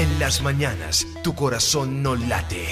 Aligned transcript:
En 0.00 0.18
las 0.18 0.40
mañanas, 0.40 1.06
tu 1.22 1.34
corazón 1.34 2.02
no 2.02 2.16
late, 2.16 2.64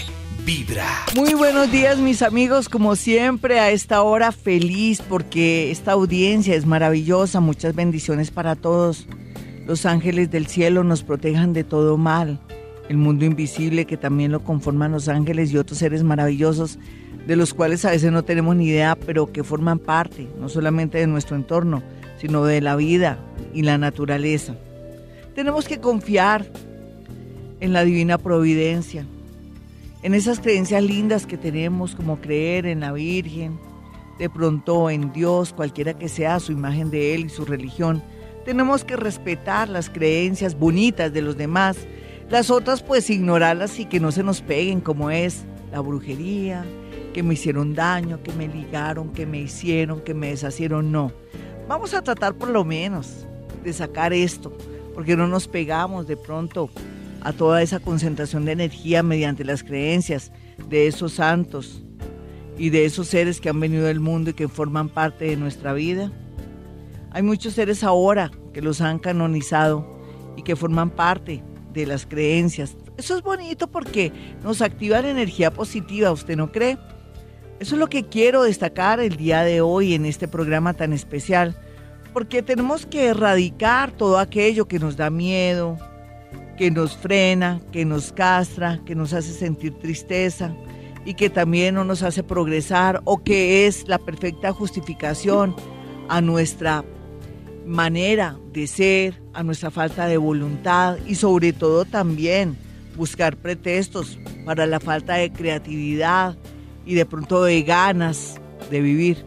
vibra. 0.47 0.87
Muy 1.15 1.35
buenos 1.35 1.71
días 1.71 1.99
mis 1.99 2.23
amigos, 2.23 2.71
como 2.71 2.97
siempre 2.97 3.61
a 3.61 3.71
esta 3.71 4.01
hora 4.01 4.33
feliz 4.33 5.03
porque 5.07 5.71
esta 5.71 5.93
audiencia 5.93 6.55
es 6.55 6.65
maravillosa, 6.65 7.41
muchas 7.41 7.75
bendiciones 7.75 8.31
para 8.31 8.57
todos. 8.57 9.07
Los 9.67 9.85
ángeles 9.85 10.31
del 10.31 10.47
cielo 10.47 10.85
nos 10.85 11.03
protejan 11.03 11.53
de 11.53 11.65
todo 11.65 11.99
mal. 11.99 12.41
El 12.89 12.97
mundo 12.97 13.27
invisible 13.27 13.85
que 13.85 13.99
también 13.99 14.33
lo 14.33 14.43
conforman 14.43 14.93
los 14.93 15.09
ángeles 15.09 15.53
y 15.53 15.59
otros 15.59 15.81
seres 15.81 16.03
maravillosos 16.03 16.79
de 17.27 17.37
los 17.37 17.53
cuales 17.53 17.85
a 17.85 17.91
veces 17.91 18.11
no 18.11 18.23
tenemos 18.23 18.57
ni 18.57 18.69
idea, 18.69 18.97
pero 18.97 19.31
que 19.31 19.45
forman 19.45 19.81
parte 19.81 20.27
no 20.41 20.49
solamente 20.49 20.97
de 20.97 21.07
nuestro 21.07 21.37
entorno, 21.37 21.83
sino 22.19 22.47
de 22.47 22.63
la 22.63 22.75
vida 22.75 23.19
y 23.53 23.65
la 23.65 23.77
naturaleza. 23.77 24.57
Tenemos 25.35 25.69
que 25.69 25.79
confiar 25.79 26.51
en 27.61 27.73
la 27.73 27.85
divina 27.85 28.19
providencia, 28.19 29.05
en 30.03 30.15
esas 30.15 30.39
creencias 30.39 30.83
lindas 30.83 31.27
que 31.27 31.37
tenemos, 31.37 31.95
como 31.95 32.21
creer 32.21 32.67
en 32.67 32.81
la 32.81 32.93
Virgen, 32.93 33.59
de 34.19 34.31
pronto 34.31 34.91
en 34.91 35.13
Dios, 35.13 35.53
cualquiera 35.53 35.95
que 35.95 36.09
sea 36.09 36.41
su 36.41 36.53
imagen 36.53 36.91
de 36.91 37.15
Él 37.15 37.27
y 37.27 37.29
su 37.29 37.45
religión. 37.45 38.03
Tenemos 38.45 38.85
que 38.85 38.97
respetar 38.97 39.69
las 39.69 39.91
creencias 39.91 40.59
bonitas 40.59 41.13
de 41.13 41.23
los 41.23 41.37
demás, 41.37 41.77
las 42.31 42.51
otras 42.51 42.83
pues 42.83 43.11
ignorarlas 43.11 43.79
y 43.79 43.87
que 43.87 44.01
no 44.01 44.13
se 44.13 44.23
nos 44.23 44.41
peguen 44.41 44.81
como 44.81 45.11
es 45.11 45.45
la 45.73 45.81
brujería, 45.81 46.65
que 47.13 47.23
me 47.23 47.35
hicieron 47.35 47.75
daño, 47.75 48.23
que 48.23 48.33
me 48.33 48.49
ligaron, 48.49 49.13
que 49.13 49.27
me 49.27 49.41
hicieron, 49.41 50.01
que 50.01 50.15
me 50.15 50.29
deshacieron, 50.29 50.93
no. 50.93 51.13
Vamos 51.69 51.93
a 51.95 52.03
tratar 52.03 52.35
por 52.35 52.51
lo 52.51 52.65
menos 52.65 53.27
de 53.65 53.73
sacar 53.73 54.13
esto, 54.13 54.57
porque 54.95 55.17
no 55.17 55.27
nos 55.27 55.49
pegamos 55.49 56.07
de 56.07 56.17
pronto 56.17 56.71
a 57.21 57.33
toda 57.33 57.63
esa 57.63 57.81
concentración 57.81 58.45
de 58.45 58.53
energía 58.53 59.03
mediante 59.03 59.45
las 59.45 59.63
creencias 59.63 60.33
de 60.69 60.87
esos 60.87 61.15
santos 61.15 61.83
y 62.57 62.71
de 62.71 62.85
esos 62.85 63.09
seres 63.09 63.41
que 63.41 63.49
han 63.49 63.61
venido 63.61 63.87
del 63.87 64.01
mundo 64.01 64.31
y 64.31 64.35
que 64.35 64.49
forman 64.49 64.89
parte 64.89 65.27
de 65.27 65.37
nuestra 65.37 65.73
vida. 65.73 66.13
Hay 67.11 67.23
muchos 67.23 67.55
seres 67.55 67.85
ahora 67.85 68.31
que 68.53 68.63
los 68.63 68.81
han 68.81 68.99
canonizado 68.99 69.99
y 70.37 70.43
que 70.43 70.57
forman 70.57 70.91
parte 70.91 71.43
de 71.73 71.87
las 71.87 72.07
creencias. 72.07 72.77
Eso 72.97 73.17
es 73.17 73.23
bonito 73.23 73.69
porque 73.69 74.13
nos 74.43 74.61
activa 74.61 75.01
la 75.01 75.11
energía 75.11 75.53
positiva, 75.53 76.11
¿usted 76.11 76.37
no 76.37 76.51
cree? 76.51 76.79
Eso 77.61 77.75
es 77.75 77.79
lo 77.81 77.89
que 77.89 78.05
quiero 78.05 78.43
destacar 78.43 79.01
el 79.01 79.17
día 79.17 79.43
de 79.43 79.61
hoy 79.61 79.95
en 79.95 80.05
este 80.05 80.29
programa 80.29 80.75
tan 80.75 80.93
especial, 80.93 81.57
porque 82.13 82.43
tenemos 82.43 82.87
que 82.87 83.07
erradicar 83.07 83.93
todo 83.93 84.19
aquello 84.19 84.69
que 84.69 84.79
nos 84.79 84.97
da 84.97 85.11
miedo, 85.11 85.77
que 86.59 86.71
nos 86.71 86.97
frena, 86.97 87.61
que 87.73 87.85
nos 87.85 88.13
castra, 88.13 88.81
que 88.85 88.95
nos 88.95 89.13
hace 89.13 89.33
sentir 89.33 89.75
tristeza 89.79 90.55
y 91.05 91.15
que 91.15 91.31
también 91.31 91.77
no 91.77 91.85
nos 91.85 92.03
hace 92.03 92.23
progresar 92.23 93.01
o 93.05 93.23
que 93.23 93.67
es 93.67 93.87
la 93.89 93.99
perfecta 93.99 94.53
justificación 94.53 95.55
a 96.09 96.21
nuestra 96.21 96.85
manera 97.65 98.37
de 98.53 98.67
ser, 98.67 99.15
a 99.33 99.43
nuestra 99.43 99.71
falta 99.71 100.07
de 100.07 100.17
voluntad 100.17 100.99
y 101.07 101.15
sobre 101.15 101.53
todo 101.53 101.85
también 101.85 102.57
buscar 102.97 103.37
pretextos 103.37 104.19
para 104.45 104.67
la 104.67 104.81
falta 104.81 105.15
de 105.15 105.33
creatividad, 105.33 106.37
y 106.89 106.95
de 106.95 107.05
pronto 107.05 107.45
de 107.45 107.63
ganas 107.63 108.41
de 108.71 108.81
vivir. 108.81 109.19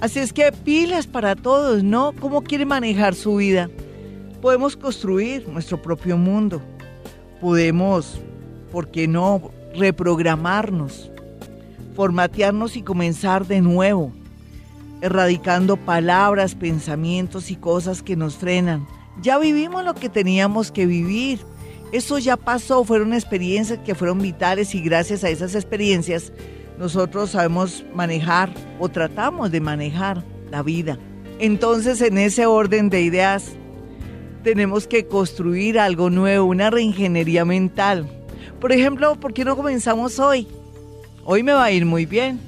Así 0.00 0.18
es 0.18 0.34
que 0.34 0.52
pilas 0.52 1.06
para 1.06 1.34
todos, 1.34 1.82
¿no? 1.82 2.12
¿Cómo 2.20 2.42
quiere 2.42 2.66
manejar 2.66 3.14
su 3.14 3.36
vida? 3.36 3.70
Podemos 4.44 4.76
construir 4.76 5.48
nuestro 5.48 5.80
propio 5.80 6.18
mundo. 6.18 6.60
Podemos, 7.40 8.20
¿por 8.70 8.90
qué 8.90 9.08
no?, 9.08 9.50
reprogramarnos, 9.74 11.10
formatearnos 11.96 12.76
y 12.76 12.82
comenzar 12.82 13.46
de 13.46 13.62
nuevo, 13.62 14.12
erradicando 15.00 15.78
palabras, 15.78 16.54
pensamientos 16.54 17.50
y 17.50 17.56
cosas 17.56 18.02
que 18.02 18.16
nos 18.16 18.36
frenan. 18.36 18.86
Ya 19.22 19.38
vivimos 19.38 19.82
lo 19.82 19.94
que 19.94 20.10
teníamos 20.10 20.70
que 20.70 20.84
vivir. 20.84 21.38
Eso 21.90 22.18
ya 22.18 22.36
pasó, 22.36 22.84
fueron 22.84 23.14
experiencias 23.14 23.78
que 23.78 23.94
fueron 23.94 24.18
vitales 24.18 24.74
y 24.74 24.82
gracias 24.82 25.24
a 25.24 25.30
esas 25.30 25.54
experiencias 25.54 26.34
nosotros 26.78 27.30
sabemos 27.30 27.82
manejar 27.94 28.52
o 28.78 28.90
tratamos 28.90 29.50
de 29.50 29.62
manejar 29.62 30.22
la 30.50 30.62
vida. 30.62 30.98
Entonces, 31.38 32.02
en 32.02 32.18
ese 32.18 32.44
orden 32.44 32.90
de 32.90 33.00
ideas, 33.00 33.56
tenemos 34.44 34.86
que 34.86 35.06
construir 35.08 35.78
algo 35.78 36.10
nuevo, 36.10 36.46
una 36.46 36.70
reingeniería 36.70 37.44
mental. 37.44 38.08
Por 38.60 38.70
ejemplo, 38.70 39.16
¿por 39.16 39.32
qué 39.32 39.44
no 39.44 39.56
comenzamos 39.56 40.20
hoy? 40.20 40.46
Hoy 41.24 41.42
me 41.42 41.52
va 41.52 41.64
a 41.64 41.72
ir 41.72 41.84
muy 41.84 42.06
bien. 42.06 42.38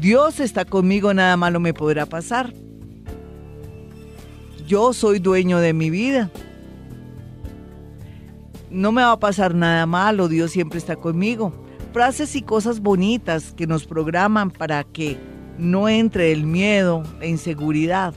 Dios 0.00 0.38
está 0.38 0.64
conmigo, 0.64 1.12
nada 1.12 1.36
malo 1.36 1.58
me 1.58 1.74
podrá 1.74 2.06
pasar. 2.06 2.52
Yo 4.66 4.92
soy 4.92 5.18
dueño 5.18 5.58
de 5.58 5.72
mi 5.72 5.90
vida. 5.90 6.30
No 8.70 8.92
me 8.92 9.02
va 9.02 9.12
a 9.12 9.18
pasar 9.18 9.54
nada 9.54 9.86
malo, 9.86 10.28
Dios 10.28 10.52
siempre 10.52 10.78
está 10.78 10.94
conmigo 10.94 11.52
frases 11.92 12.34
y 12.36 12.42
cosas 12.42 12.80
bonitas 12.80 13.52
que 13.52 13.66
nos 13.66 13.84
programan 13.84 14.50
para 14.50 14.82
que 14.82 15.18
no 15.58 15.88
entre 15.88 16.32
el 16.32 16.44
miedo, 16.44 17.02
la 17.20 17.26
inseguridad. 17.26 18.14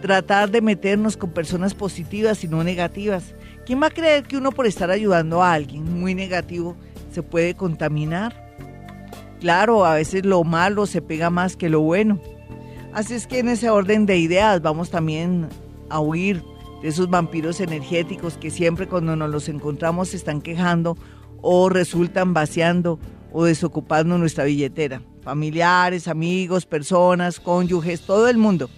Tratar 0.00 0.50
de 0.50 0.60
meternos 0.60 1.16
con 1.16 1.30
personas 1.30 1.74
positivas 1.74 2.42
y 2.44 2.48
no 2.48 2.64
negativas. 2.64 3.34
¿Quién 3.66 3.82
va 3.82 3.86
a 3.86 3.90
creer 3.90 4.24
que 4.24 4.36
uno 4.36 4.52
por 4.52 4.66
estar 4.66 4.90
ayudando 4.90 5.42
a 5.42 5.52
alguien 5.52 6.00
muy 6.00 6.14
negativo 6.14 6.76
se 7.12 7.22
puede 7.22 7.54
contaminar? 7.54 8.42
Claro, 9.40 9.84
a 9.84 9.94
veces 9.94 10.24
lo 10.24 10.44
malo 10.44 10.86
se 10.86 11.02
pega 11.02 11.30
más 11.30 11.56
que 11.56 11.68
lo 11.68 11.80
bueno. 11.80 12.20
Así 12.92 13.14
es 13.14 13.26
que 13.26 13.38
en 13.38 13.48
ese 13.48 13.70
orden 13.70 14.06
de 14.06 14.18
ideas 14.18 14.62
vamos 14.62 14.90
también 14.90 15.48
a 15.88 16.00
huir 16.00 16.42
de 16.82 16.88
esos 16.88 17.08
vampiros 17.08 17.60
energéticos 17.60 18.36
que 18.36 18.50
siempre 18.50 18.86
cuando 18.86 19.16
nos 19.16 19.30
los 19.30 19.48
encontramos 19.48 20.10
se 20.10 20.16
están 20.16 20.40
quejando 20.42 20.96
o 21.40 21.68
resultan 21.68 22.34
vaciando 22.34 22.98
o 23.32 23.44
desocupando 23.44 24.18
nuestra 24.18 24.44
billetera. 24.44 25.02
Familiares, 25.22 26.08
amigos, 26.08 26.66
personas, 26.66 27.40
cónyuges, 27.40 28.02
todo 28.02 28.28
el 28.28 28.36
mundo. 28.36 28.68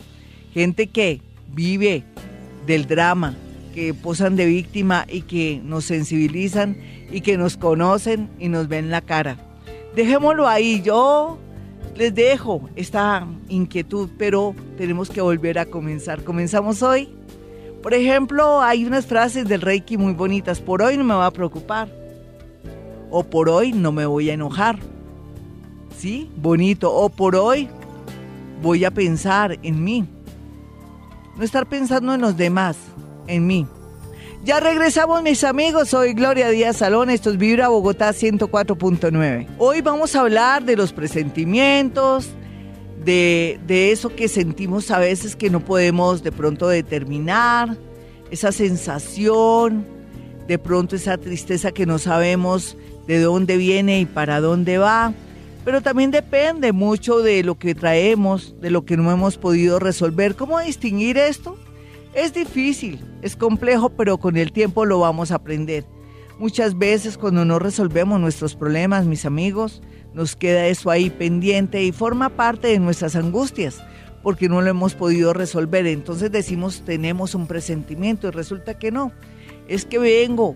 Gente 0.54 0.86
que 0.86 1.20
vive 1.52 2.04
del 2.64 2.86
drama, 2.86 3.34
que 3.74 3.92
posan 3.92 4.36
de 4.36 4.46
víctima 4.46 5.04
y 5.08 5.22
que 5.22 5.60
nos 5.64 5.84
sensibilizan 5.84 6.76
y 7.10 7.20
que 7.22 7.36
nos 7.36 7.56
conocen 7.56 8.30
y 8.38 8.48
nos 8.48 8.68
ven 8.68 8.90
la 8.90 9.00
cara. 9.00 9.36
Dejémoslo 9.96 10.46
ahí, 10.46 10.80
yo 10.80 11.38
les 11.96 12.14
dejo 12.14 12.68
esta 12.76 13.26
inquietud, 13.48 14.08
pero 14.16 14.54
tenemos 14.78 15.10
que 15.10 15.20
volver 15.20 15.58
a 15.58 15.66
comenzar. 15.66 16.22
Comenzamos 16.22 16.82
hoy. 16.82 17.08
Por 17.82 17.92
ejemplo, 17.92 18.62
hay 18.62 18.84
unas 18.84 19.06
frases 19.06 19.46
del 19.46 19.60
Reiki 19.60 19.98
muy 19.98 20.12
bonitas. 20.12 20.60
Por 20.60 20.82
hoy 20.82 20.96
no 20.96 21.04
me 21.04 21.14
va 21.14 21.26
a 21.26 21.32
preocupar 21.32 21.88
o 23.10 23.22
por 23.22 23.48
hoy 23.48 23.72
no 23.72 23.92
me 23.92 24.06
voy 24.06 24.30
a 24.30 24.34
enojar. 24.34 24.78
¿Sí? 25.98 26.30
Bonito. 26.36 26.92
O 26.92 27.08
por 27.08 27.36
hoy 27.36 27.68
voy 28.62 28.84
a 28.84 28.90
pensar 28.90 29.58
en 29.62 29.84
mí. 29.84 30.04
No 31.36 31.44
estar 31.44 31.66
pensando 31.66 32.14
en 32.14 32.20
los 32.20 32.36
demás, 32.36 32.76
en 33.26 33.46
mí. 33.46 33.66
Ya 34.44 34.60
regresamos 34.60 35.22
mis 35.22 35.42
amigos, 35.42 35.88
soy 35.88 36.12
Gloria 36.12 36.50
Díaz 36.50 36.76
Salón, 36.76 37.10
esto 37.10 37.30
es 37.30 37.38
Vibra 37.38 37.68
Bogotá 37.68 38.10
104.9. 38.10 39.48
Hoy 39.58 39.80
vamos 39.80 40.14
a 40.14 40.20
hablar 40.20 40.64
de 40.64 40.76
los 40.76 40.92
presentimientos, 40.92 42.28
de, 43.04 43.58
de, 43.66 43.90
eso 43.90 44.14
que 44.14 44.28
sentimos 44.28 44.90
a 44.90 44.98
veces 44.98 45.34
que 45.34 45.50
no 45.50 45.60
podemos 45.60 46.22
de 46.22 46.30
pronto 46.30 46.68
determinar, 46.68 47.76
esa 48.30 48.52
sensación, 48.52 49.86
de 50.46 50.58
pronto 50.58 50.94
esa 50.94 51.18
tristeza 51.18 51.72
que 51.72 51.86
no 51.86 51.98
sabemos 51.98 52.76
de 53.06 53.20
dónde 53.20 53.56
viene 53.56 54.00
y 54.00 54.04
para 54.04 54.40
dónde 54.40 54.78
va, 54.78 55.12
pero 55.64 55.80
también 55.80 56.10
depende 56.10 56.72
mucho 56.72 57.20
de 57.20 57.42
lo 57.42 57.58
que 57.58 57.74
traemos, 57.74 58.54
de 58.60 58.70
lo 58.70 58.84
que 58.84 58.96
no 58.96 59.10
hemos 59.10 59.38
podido 59.38 59.78
resolver. 59.78 60.36
¿Cómo 60.36 60.60
distinguir 60.60 61.16
esto? 61.16 61.56
Es 62.14 62.34
difícil, 62.34 63.00
es 63.22 63.34
complejo, 63.34 63.88
pero 63.90 64.18
con 64.18 64.36
el 64.36 64.52
tiempo 64.52 64.84
lo 64.84 65.00
vamos 65.00 65.30
a 65.30 65.36
aprender. 65.36 65.84
Muchas 66.38 66.76
veces 66.76 67.16
cuando 67.16 67.44
no 67.44 67.58
resolvemos 67.58 68.20
nuestros 68.20 68.54
problemas, 68.54 69.06
mis 69.06 69.24
amigos, 69.24 69.82
nos 70.12 70.36
queda 70.36 70.66
eso 70.66 70.90
ahí 70.90 71.10
pendiente 71.10 71.82
y 71.82 71.92
forma 71.92 72.28
parte 72.28 72.68
de 72.68 72.78
nuestras 72.78 73.16
angustias 73.16 73.82
porque 74.22 74.48
no 74.48 74.62
lo 74.62 74.70
hemos 74.70 74.94
podido 74.94 75.32
resolver. 75.32 75.86
Entonces 75.86 76.30
decimos 76.30 76.82
tenemos 76.84 77.34
un 77.34 77.46
presentimiento 77.46 78.28
y 78.28 78.30
resulta 78.30 78.78
que 78.78 78.90
no. 78.90 79.12
Es 79.68 79.84
que 79.84 79.98
vengo 79.98 80.54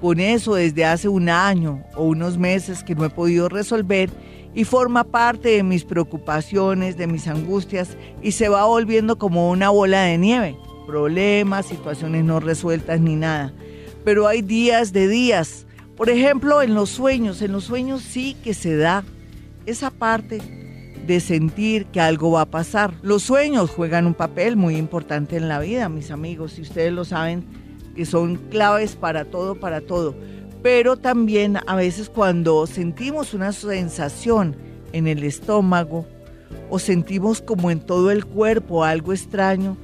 con 0.00 0.20
eso 0.20 0.54
desde 0.54 0.84
hace 0.84 1.08
un 1.08 1.28
año 1.28 1.84
o 1.94 2.04
unos 2.04 2.38
meses 2.38 2.82
que 2.82 2.94
no 2.94 3.04
he 3.04 3.10
podido 3.10 3.48
resolver 3.48 4.10
y 4.54 4.64
forma 4.64 5.04
parte 5.04 5.50
de 5.50 5.62
mis 5.62 5.84
preocupaciones, 5.84 6.96
de 6.96 7.06
mis 7.06 7.28
angustias 7.28 7.96
y 8.22 8.32
se 8.32 8.48
va 8.48 8.64
volviendo 8.64 9.18
como 9.18 9.50
una 9.50 9.70
bola 9.70 10.02
de 10.02 10.18
nieve, 10.18 10.56
problemas, 10.86 11.66
situaciones 11.66 12.24
no 12.24 12.40
resueltas 12.40 13.00
ni 13.00 13.16
nada. 13.16 13.52
pero 14.04 14.26
hay 14.26 14.42
días 14.42 14.92
de 14.92 15.08
días. 15.08 15.66
Por 15.96 16.08
ejemplo, 16.08 16.62
en 16.62 16.74
los 16.74 16.88
sueños, 16.88 17.42
en 17.42 17.52
los 17.52 17.64
sueños 17.64 18.00
sí 18.00 18.34
que 18.42 18.54
se 18.54 18.76
da 18.76 19.04
esa 19.66 19.90
parte 19.90 20.40
de 21.06 21.20
sentir 21.20 21.86
que 21.86 22.00
algo 22.00 22.30
va 22.30 22.42
a 22.42 22.50
pasar. 22.50 22.94
Los 23.02 23.22
sueños 23.22 23.70
juegan 23.70 24.06
un 24.06 24.14
papel 24.14 24.56
muy 24.56 24.76
importante 24.76 25.36
en 25.36 25.48
la 25.48 25.58
vida, 25.58 25.88
mis 25.88 26.10
amigos, 26.10 26.58
y 26.58 26.62
ustedes 26.62 26.92
lo 26.92 27.04
saben, 27.04 27.44
que 27.94 28.06
son 28.06 28.36
claves 28.36 28.96
para 28.96 29.24
todo, 29.24 29.58
para 29.58 29.80
todo. 29.80 30.14
Pero 30.62 30.96
también 30.96 31.58
a 31.66 31.74
veces 31.74 32.10
cuando 32.10 32.66
sentimos 32.66 33.32
una 33.32 33.52
sensación 33.52 34.56
en 34.92 35.06
el 35.06 35.24
estómago 35.24 36.06
o 36.68 36.78
sentimos 36.78 37.40
como 37.40 37.70
en 37.70 37.80
todo 37.80 38.10
el 38.10 38.26
cuerpo 38.26 38.84
algo 38.84 39.12
extraño, 39.12 39.76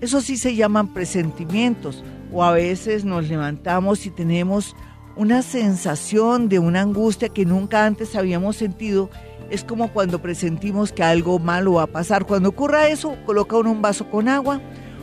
eso 0.00 0.20
sí 0.20 0.36
se 0.36 0.54
llaman 0.56 0.94
presentimientos. 0.94 2.02
O 2.32 2.42
a 2.42 2.52
veces 2.52 3.04
nos 3.04 3.28
levantamos 3.28 4.06
y 4.06 4.10
tenemos 4.10 4.74
una 5.16 5.42
sensación 5.42 6.48
de 6.48 6.58
una 6.58 6.80
angustia 6.80 7.28
que 7.28 7.44
nunca 7.44 7.84
antes 7.84 8.16
habíamos 8.16 8.56
sentido. 8.56 9.10
Es 9.50 9.64
como 9.64 9.92
cuando 9.92 10.22
presentimos 10.22 10.92
que 10.92 11.02
algo 11.02 11.38
malo 11.38 11.74
va 11.74 11.82
a 11.82 11.86
pasar. 11.86 12.24
Cuando 12.24 12.48
ocurra 12.48 12.88
eso, 12.88 13.16
coloca 13.26 13.58
uno 13.58 13.70
un 13.70 13.82
vaso 13.82 14.08
con 14.08 14.28
agua 14.28 14.62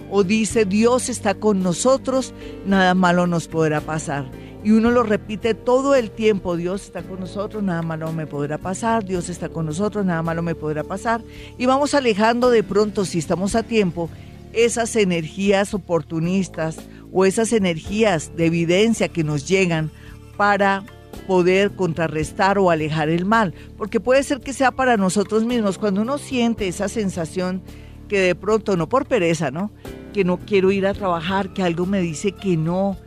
o 0.09 0.23
dice 0.23 0.65
Dios 0.65 1.07
está 1.09 1.35
con 1.35 1.61
nosotros, 1.61 2.33
nada 2.65 2.95
malo 2.95 3.27
nos 3.27 3.47
podrá 3.47 3.81
pasar. 3.81 4.25
Y 4.63 4.71
uno 4.71 4.91
lo 4.91 5.03
repite 5.03 5.53
todo 5.53 5.95
el 5.95 6.11
tiempo, 6.11 6.57
Dios 6.57 6.83
está 6.83 7.01
con 7.01 7.21
nosotros, 7.21 7.63
nada 7.63 7.81
malo 7.81 8.11
me 8.11 8.27
podrá 8.27 8.57
pasar, 8.57 9.05
Dios 9.05 9.29
está 9.29 9.47
con 9.47 9.65
nosotros, 9.65 10.05
nada 10.05 10.21
malo 10.21 10.41
me 10.41 10.53
podrá 10.53 10.83
pasar. 10.83 11.21
Y 11.57 11.65
vamos 11.65 11.93
alejando 11.93 12.49
de 12.49 12.61
pronto, 12.61 13.05
si 13.05 13.19
estamos 13.19 13.55
a 13.55 13.63
tiempo, 13.63 14.09
esas 14.51 14.95
energías 14.97 15.73
oportunistas 15.73 16.77
o 17.13 17.25
esas 17.25 17.53
energías 17.53 18.35
de 18.35 18.47
evidencia 18.47 19.07
que 19.07 19.23
nos 19.23 19.47
llegan 19.47 19.91
para 20.35 20.83
poder 21.25 21.71
contrarrestar 21.71 22.57
o 22.57 22.69
alejar 22.69 23.07
el 23.09 23.25
mal, 23.25 23.53
porque 23.77 23.99
puede 23.99 24.23
ser 24.23 24.39
que 24.41 24.51
sea 24.51 24.71
para 24.71 24.97
nosotros 24.97 25.45
mismos, 25.45 25.77
cuando 25.77 26.01
uno 26.01 26.17
siente 26.17 26.67
esa 26.67 26.89
sensación 26.89 27.61
que 28.07 28.19
de 28.19 28.35
pronto, 28.35 28.75
no 28.75 28.89
por 28.89 29.05
pereza, 29.05 29.51
¿no? 29.51 29.71
Que 30.13 30.23
no 30.23 30.37
quiero 30.37 30.71
ir 30.71 30.87
a 30.87 30.93
trabajar, 30.93 31.53
que 31.53 31.63
algo 31.63 31.85
me 31.85 32.01
dice 32.01 32.31
que 32.31 32.57
no, 32.57 32.97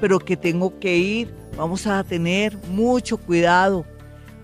pero 0.00 0.18
que 0.18 0.36
tengo 0.36 0.78
que 0.78 0.96
ir, 0.96 1.34
vamos 1.56 1.86
a 1.86 2.02
tener 2.04 2.56
mucho 2.68 3.16
cuidado 3.16 3.84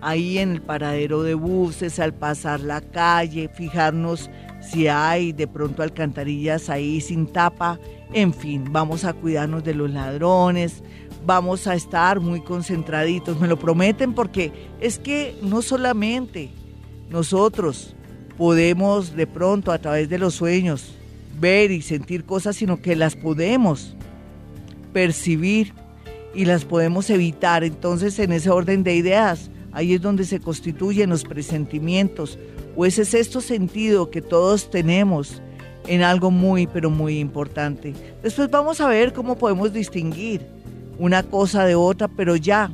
ahí 0.01 0.39
en 0.39 0.51
el 0.51 0.61
paradero 0.61 1.23
de 1.23 1.35
buses, 1.35 1.99
al 1.99 2.13
pasar 2.13 2.59
la 2.59 2.81
calle, 2.81 3.49
fijarnos 3.49 4.29
si 4.61 4.87
hay 4.87 5.31
de 5.31 5.47
pronto 5.47 5.83
alcantarillas 5.83 6.69
ahí 6.69 7.01
sin 7.01 7.27
tapa, 7.27 7.79
en 8.13 8.33
fin, 8.33 8.65
vamos 8.71 9.05
a 9.05 9.13
cuidarnos 9.13 9.63
de 9.63 9.73
los 9.73 9.89
ladrones, 9.89 10.83
vamos 11.25 11.67
a 11.67 11.75
estar 11.75 12.19
muy 12.19 12.41
concentraditos, 12.41 13.39
me 13.39 13.47
lo 13.47 13.57
prometen 13.57 14.13
porque 14.13 14.51
es 14.79 14.99
que 14.99 15.37
no 15.41 15.61
solamente 15.61 16.49
nosotros 17.09 17.95
podemos 18.37 19.15
de 19.15 19.27
pronto 19.27 19.71
a 19.71 19.79
través 19.79 20.09
de 20.09 20.17
los 20.17 20.35
sueños 20.35 20.95
ver 21.39 21.71
y 21.71 21.81
sentir 21.81 22.25
cosas, 22.25 22.55
sino 22.55 22.81
que 22.81 22.95
las 22.95 23.15
podemos 23.15 23.95
percibir 24.93 25.73
y 26.33 26.45
las 26.45 26.65
podemos 26.65 27.09
evitar. 27.09 27.63
Entonces, 27.63 28.17
en 28.19 28.31
ese 28.31 28.49
orden 28.49 28.83
de 28.83 28.95
ideas, 28.95 29.49
ahí 29.71 29.93
es 29.93 30.01
donde 30.01 30.25
se 30.25 30.39
constituyen 30.39 31.09
los 31.09 31.23
presentimientos, 31.23 32.37
o 32.75 32.85
ese 32.85 33.03
sexto 33.05 33.41
sentido 33.41 34.09
que 34.09 34.21
todos 34.21 34.69
tenemos 34.69 35.41
en 35.87 36.03
algo 36.03 36.31
muy, 36.31 36.67
pero 36.67 36.89
muy 36.89 37.19
importante. 37.19 37.93
Después 38.23 38.49
vamos 38.49 38.79
a 38.79 38.87
ver 38.87 39.13
cómo 39.13 39.37
podemos 39.37 39.73
distinguir 39.73 40.41
una 40.97 41.23
cosa 41.23 41.65
de 41.65 41.75
otra, 41.75 42.07
pero 42.07 42.35
ya 42.35 42.71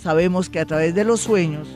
sabemos 0.00 0.48
que 0.48 0.60
a 0.60 0.66
través 0.66 0.94
de 0.94 1.04
los 1.04 1.20
sueños 1.20 1.68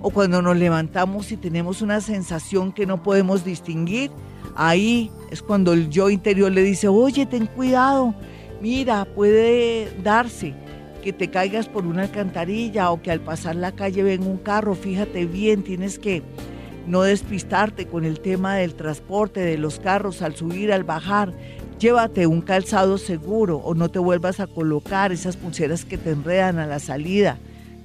o 0.00 0.10
cuando 0.10 0.42
nos 0.42 0.56
levantamos 0.56 1.32
y 1.32 1.36
tenemos 1.36 1.80
una 1.80 2.00
sensación 2.00 2.72
que 2.72 2.84
no 2.84 3.02
podemos 3.02 3.44
distinguir, 3.44 4.10
ahí 4.54 5.10
es 5.30 5.40
cuando 5.40 5.72
el 5.72 5.88
yo 5.88 6.10
interior 6.10 6.52
le 6.52 6.62
dice, 6.62 6.88
oye, 6.88 7.24
ten 7.24 7.46
cuidado, 7.46 8.14
mira, 8.64 9.04
puede 9.04 9.92
darse 10.02 10.54
que 11.02 11.12
te 11.12 11.28
caigas 11.28 11.68
por 11.68 11.84
una 11.84 12.04
alcantarilla 12.04 12.90
o 12.92 13.02
que 13.02 13.10
al 13.10 13.20
pasar 13.20 13.56
la 13.56 13.72
calle 13.72 14.02
venga 14.02 14.24
un 14.24 14.38
carro, 14.38 14.74
fíjate 14.74 15.26
bien, 15.26 15.62
tienes 15.62 15.98
que 15.98 16.22
no 16.86 17.02
despistarte 17.02 17.86
con 17.86 18.06
el 18.06 18.20
tema 18.20 18.56
del 18.56 18.74
transporte, 18.74 19.40
de 19.40 19.58
los 19.58 19.80
carros, 19.80 20.22
al 20.22 20.34
subir, 20.34 20.72
al 20.72 20.82
bajar. 20.82 21.34
Llévate 21.78 22.26
un 22.26 22.40
calzado 22.40 22.96
seguro 22.96 23.58
o 23.58 23.74
no 23.74 23.90
te 23.90 23.98
vuelvas 23.98 24.40
a 24.40 24.46
colocar 24.46 25.12
esas 25.12 25.36
pulseras 25.36 25.84
que 25.84 25.98
te 25.98 26.12
enredan 26.12 26.58
a 26.58 26.66
la 26.66 26.78
salida 26.78 27.36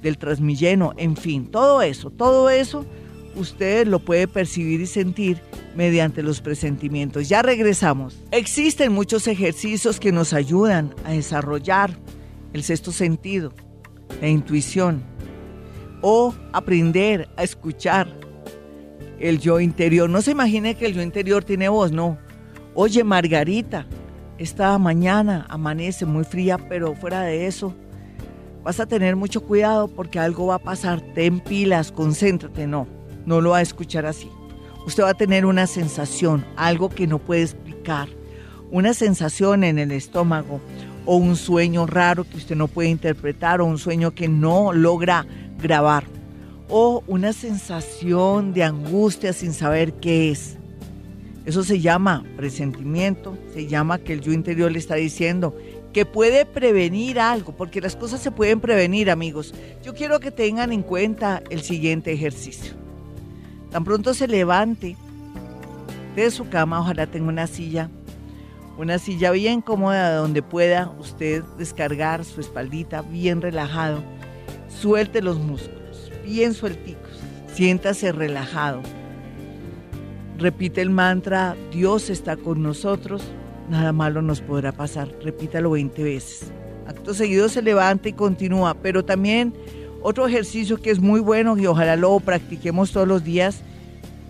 del 0.02 0.18
transmilleno, 0.18 0.94
en 0.96 1.18
fin, 1.18 1.52
todo 1.52 1.82
eso, 1.82 2.10
todo 2.10 2.50
eso 2.50 2.86
usted 3.36 3.88
lo 3.88 4.00
puede 4.00 4.28
percibir 4.28 4.82
y 4.82 4.86
sentir 4.86 5.42
mediante 5.76 6.24
los 6.24 6.42
presentimientos. 6.42 7.30
Ya 7.30 7.42
regresamos. 7.42 8.18
Existen 8.32 8.92
muchos 8.92 9.28
ejercicios 9.28 10.00
que 10.00 10.12
nos 10.12 10.34
ayudan 10.34 10.94
a 11.06 11.12
desarrollar 11.12 11.92
el 12.54 12.64
sexto 12.64 12.92
sentido, 12.92 13.54
la 14.22 14.28
intuición, 14.28 15.04
o 16.02 16.34
aprender 16.54 17.30
a 17.38 17.44
escuchar 17.44 18.08
el 19.20 19.40
yo 19.40 19.60
interior. 19.60 20.10
No 20.10 20.22
se 20.22 20.32
imagine 20.32 20.76
que 20.76 20.86
el 20.86 20.94
yo 20.94 21.02
interior 21.02 21.44
tiene 21.44 21.70
voz, 21.70 21.92
no. 21.92 22.18
Oye, 22.74 23.04
Margarita, 23.04 23.86
esta 24.38 24.78
mañana 24.78 25.46
amanece 25.50 26.06
muy 26.06 26.24
fría, 26.24 26.58
pero 26.58 26.96
fuera 26.96 27.24
de 27.24 27.48
eso, 27.48 27.76
vas 28.64 28.80
a 28.80 28.86
tener 28.86 29.16
mucho 29.16 29.42
cuidado 29.42 29.88
porque 29.88 30.20
algo 30.20 30.48
va 30.48 30.56
a 30.56 30.60
pasar. 30.60 31.02
Ten 31.14 31.42
pilas, 31.42 31.92
concéntrate. 31.92 32.66
No, 32.66 32.88
no 33.30 33.42
lo 33.42 33.52
va 33.52 33.60
a 33.60 33.62
escuchar 33.62 34.08
así. 34.08 34.28
Usted 34.88 35.04
va 35.04 35.12
a 35.12 35.14
tener 35.14 35.46
una 35.46 35.68
sensación, 35.68 36.44
algo 36.56 36.90
que 36.90 37.06
no 37.06 37.20
puede 37.20 37.44
explicar, 37.44 38.10
una 38.72 38.96
sensación 38.96 39.64
en 39.64 39.78
el 39.78 39.92
estómago 39.92 40.60
o 41.06 41.16
un 41.16 41.36
sueño 41.36 41.86
raro 41.86 42.24
que 42.24 42.38
usted 42.38 42.56
no 42.56 42.68
puede 42.68 42.90
interpretar 42.90 43.62
o 43.62 43.66
un 43.66 43.78
sueño 43.78 44.16
que 44.16 44.28
no 44.28 44.74
logra 44.74 45.28
grabar 45.62 46.06
o 46.70 47.04
una 47.06 47.32
sensación 47.32 48.52
de 48.52 48.64
angustia 48.64 49.32
sin 49.32 49.54
saber 49.54 49.94
qué 49.94 50.32
es. 50.32 50.58
Eso 51.46 51.64
se 51.64 51.80
llama 51.80 52.26
presentimiento, 52.36 53.38
se 53.54 53.68
llama 53.68 54.00
que 54.00 54.14
el 54.14 54.22
yo 54.22 54.34
interior 54.34 54.72
le 54.72 54.80
está 54.80 54.96
diciendo 54.96 55.56
que 55.94 56.06
puede 56.06 56.48
prevenir 56.48 57.20
algo, 57.20 57.56
porque 57.56 57.80
las 57.80 57.96
cosas 57.96 58.22
se 58.22 58.32
pueden 58.32 58.60
prevenir, 58.60 59.12
amigos. 59.12 59.54
Yo 59.84 59.94
quiero 59.94 60.20
que 60.20 60.32
tengan 60.32 60.72
en 60.72 60.82
cuenta 60.82 61.44
el 61.52 61.62
siguiente 61.62 62.12
ejercicio. 62.12 62.89
Tan 63.72 63.84
pronto 63.84 64.14
se 64.14 64.28
levante 64.28 64.98
de 66.16 66.32
su 66.32 66.50
cama, 66.50 66.80
ojalá 66.80 67.08
tenga 67.08 67.30
una 67.30 67.48
silla, 67.48 67.90
una 68.78 68.98
silla 68.98 69.32
bien 69.32 69.62
cómoda 69.62 70.16
donde 70.16 70.42
pueda 70.42 70.94
usted 71.00 71.44
descargar 71.58 72.26
su 72.26 72.42
espaldita 72.42 73.02
bien 73.02 73.42
relajado. 73.42 74.04
Suelte 74.68 75.22
los 75.22 75.38
músculos 75.38 75.80
bien 76.26 76.54
suelticos. 76.54 77.20
Siéntase 77.54 78.12
relajado. 78.12 78.82
Repite 80.38 80.82
el 80.82 80.90
mantra, 80.90 81.56
Dios 81.72 82.10
está 82.10 82.38
con 82.38 82.64
nosotros, 82.64 83.22
nada 83.70 83.92
malo 83.92 84.22
nos 84.22 84.42
podrá 84.42 84.72
pasar. 84.72 85.10
Repítalo 85.22 85.72
20 85.72 86.04
veces. 86.04 86.52
Acto 86.88 87.14
seguido 87.14 87.50
se 87.50 87.62
levanta 87.62 88.10
y 88.10 88.14
continúa, 88.14 88.74
pero 88.76 89.04
también 89.04 89.54
otro 90.02 90.28
ejercicio 90.28 90.78
que 90.78 90.92
es 90.92 91.00
muy 91.00 91.20
bueno 91.20 91.58
y 91.58 91.68
ojalá 91.68 91.96
lo 91.96 92.20
practiquemos 92.20 92.92
todos 92.92 93.08
los 93.08 93.24
días 93.24 93.62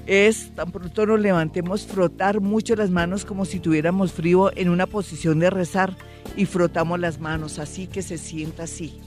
es, 0.05 0.55
tan 0.55 0.71
pronto 0.71 1.05
nos 1.05 1.19
levantemos, 1.19 1.85
frotar 1.85 2.41
mucho 2.41 2.75
las 2.75 2.89
manos 2.89 3.25
como 3.25 3.45
si 3.45 3.59
tuviéramos 3.59 4.11
frío 4.11 4.51
en 4.57 4.69
una 4.69 4.87
posición 4.87 5.39
de 5.39 5.51
rezar 5.51 5.95
y 6.35 6.45
frotamos 6.45 6.99
las 6.99 7.19
manos 7.19 7.59
así 7.59 7.85
que 7.85 8.01
se 8.01 8.17
sienta 8.17 8.63
así. 8.63 8.99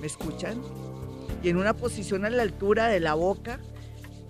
¿Me 0.00 0.06
escuchan? 0.06 0.58
y 1.42 1.48
en 1.48 1.56
una 1.56 1.74
posición 1.74 2.24
a 2.24 2.30
la 2.30 2.42
altura 2.42 2.88
de 2.88 3.00
la 3.00 3.14
boca 3.14 3.60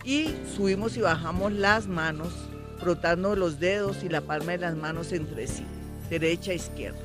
y 0.05 0.35
subimos 0.55 0.97
y 0.97 1.01
bajamos 1.01 1.53
las 1.53 1.87
manos, 1.87 2.33
frotando 2.79 3.37
los 3.37 3.59
dedos 3.59 4.03
y 4.05 4.09
la 4.09 4.21
palma 4.21 4.53
de 4.53 4.59
las 4.59 4.77
manos 4.77 5.13
entre 5.13 5.47
sí, 5.47 5.65
derecha 6.09 6.53
e 6.53 6.57
izquierda. 6.57 7.01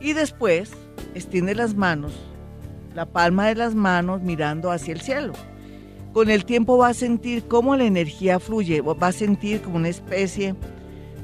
Y 0.00 0.12
después 0.12 0.70
extiende 1.14 1.54
las 1.54 1.74
manos, 1.74 2.12
la 3.00 3.06
palma 3.06 3.48
de 3.48 3.54
las 3.54 3.74
manos 3.74 4.20
mirando 4.20 4.70
hacia 4.70 4.92
el 4.92 5.00
cielo. 5.00 5.32
Con 6.12 6.28
el 6.28 6.44
tiempo 6.44 6.76
va 6.76 6.88
a 6.88 6.94
sentir 6.94 7.44
cómo 7.44 7.74
la 7.74 7.84
energía 7.84 8.38
fluye, 8.38 8.82
va 8.82 9.06
a 9.06 9.12
sentir 9.12 9.62
como 9.62 9.76
una 9.76 9.88
especie 9.88 10.54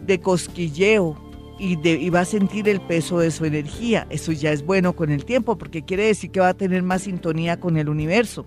de 0.06 0.18
cosquilleo 0.18 1.18
y, 1.58 2.08
va 2.08 2.20
a 2.20 2.24
sentir 2.24 2.66
el 2.70 2.80
peso 2.80 3.18
de 3.18 3.30
su 3.30 3.44
energía. 3.44 4.06
Eso 4.08 4.32
ya 4.32 4.52
es 4.52 4.64
bueno 4.64 4.96
con 4.96 5.10
el 5.10 5.26
tiempo 5.26 5.58
porque 5.58 5.84
quiere 5.84 6.06
decir 6.06 6.30
que 6.30 6.40
va 6.40 6.48
a 6.48 6.54
tener 6.54 6.82
más 6.82 7.02
sintonía 7.02 7.60
con 7.60 7.76
el 7.76 7.90
universo. 7.90 8.46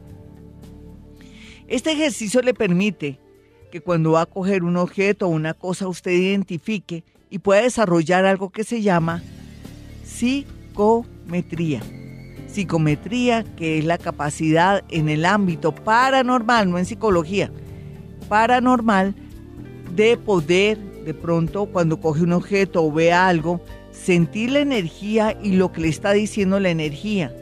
Este 1.67 1.91
ejercicio 1.91 2.41
le 2.41 2.55
permite 2.55 3.19
que 3.71 3.79
cuando 3.79 4.13
va 4.13 4.21
a 4.21 4.25
coger 4.25 4.63
un 4.63 4.75
objeto 4.75 5.27
o 5.27 5.29
una 5.29 5.53
cosa 5.53 5.87
usted 5.87 6.13
identifique 6.13 7.03
y 7.29 7.37
pueda 7.37 7.61
desarrollar 7.61 8.25
algo 8.25 8.49
que 8.49 8.63
se 8.63 8.81
llama 8.81 9.21
psicometría. 10.03 11.83
Psicometría, 12.51 13.43
que 13.55 13.77
es 13.79 13.85
la 13.85 13.97
capacidad 13.97 14.83
en 14.89 15.09
el 15.09 15.25
ámbito 15.25 15.73
paranormal, 15.73 16.69
no 16.69 16.77
en 16.77 16.85
psicología, 16.85 17.51
paranormal, 18.27 19.13
de 19.95 20.17
poder 20.17 20.77
de 21.05 21.13
pronto 21.13 21.65
cuando 21.67 21.99
coge 21.99 22.23
un 22.23 22.33
objeto 22.33 22.83
o 22.83 22.91
ve 22.91 23.11
algo, 23.13 23.61
sentir 23.91 24.51
la 24.51 24.59
energía 24.59 25.37
y 25.41 25.53
lo 25.53 25.71
que 25.71 25.81
le 25.81 25.89
está 25.89 26.11
diciendo 26.11 26.59
la 26.59 26.69
energía 26.69 27.33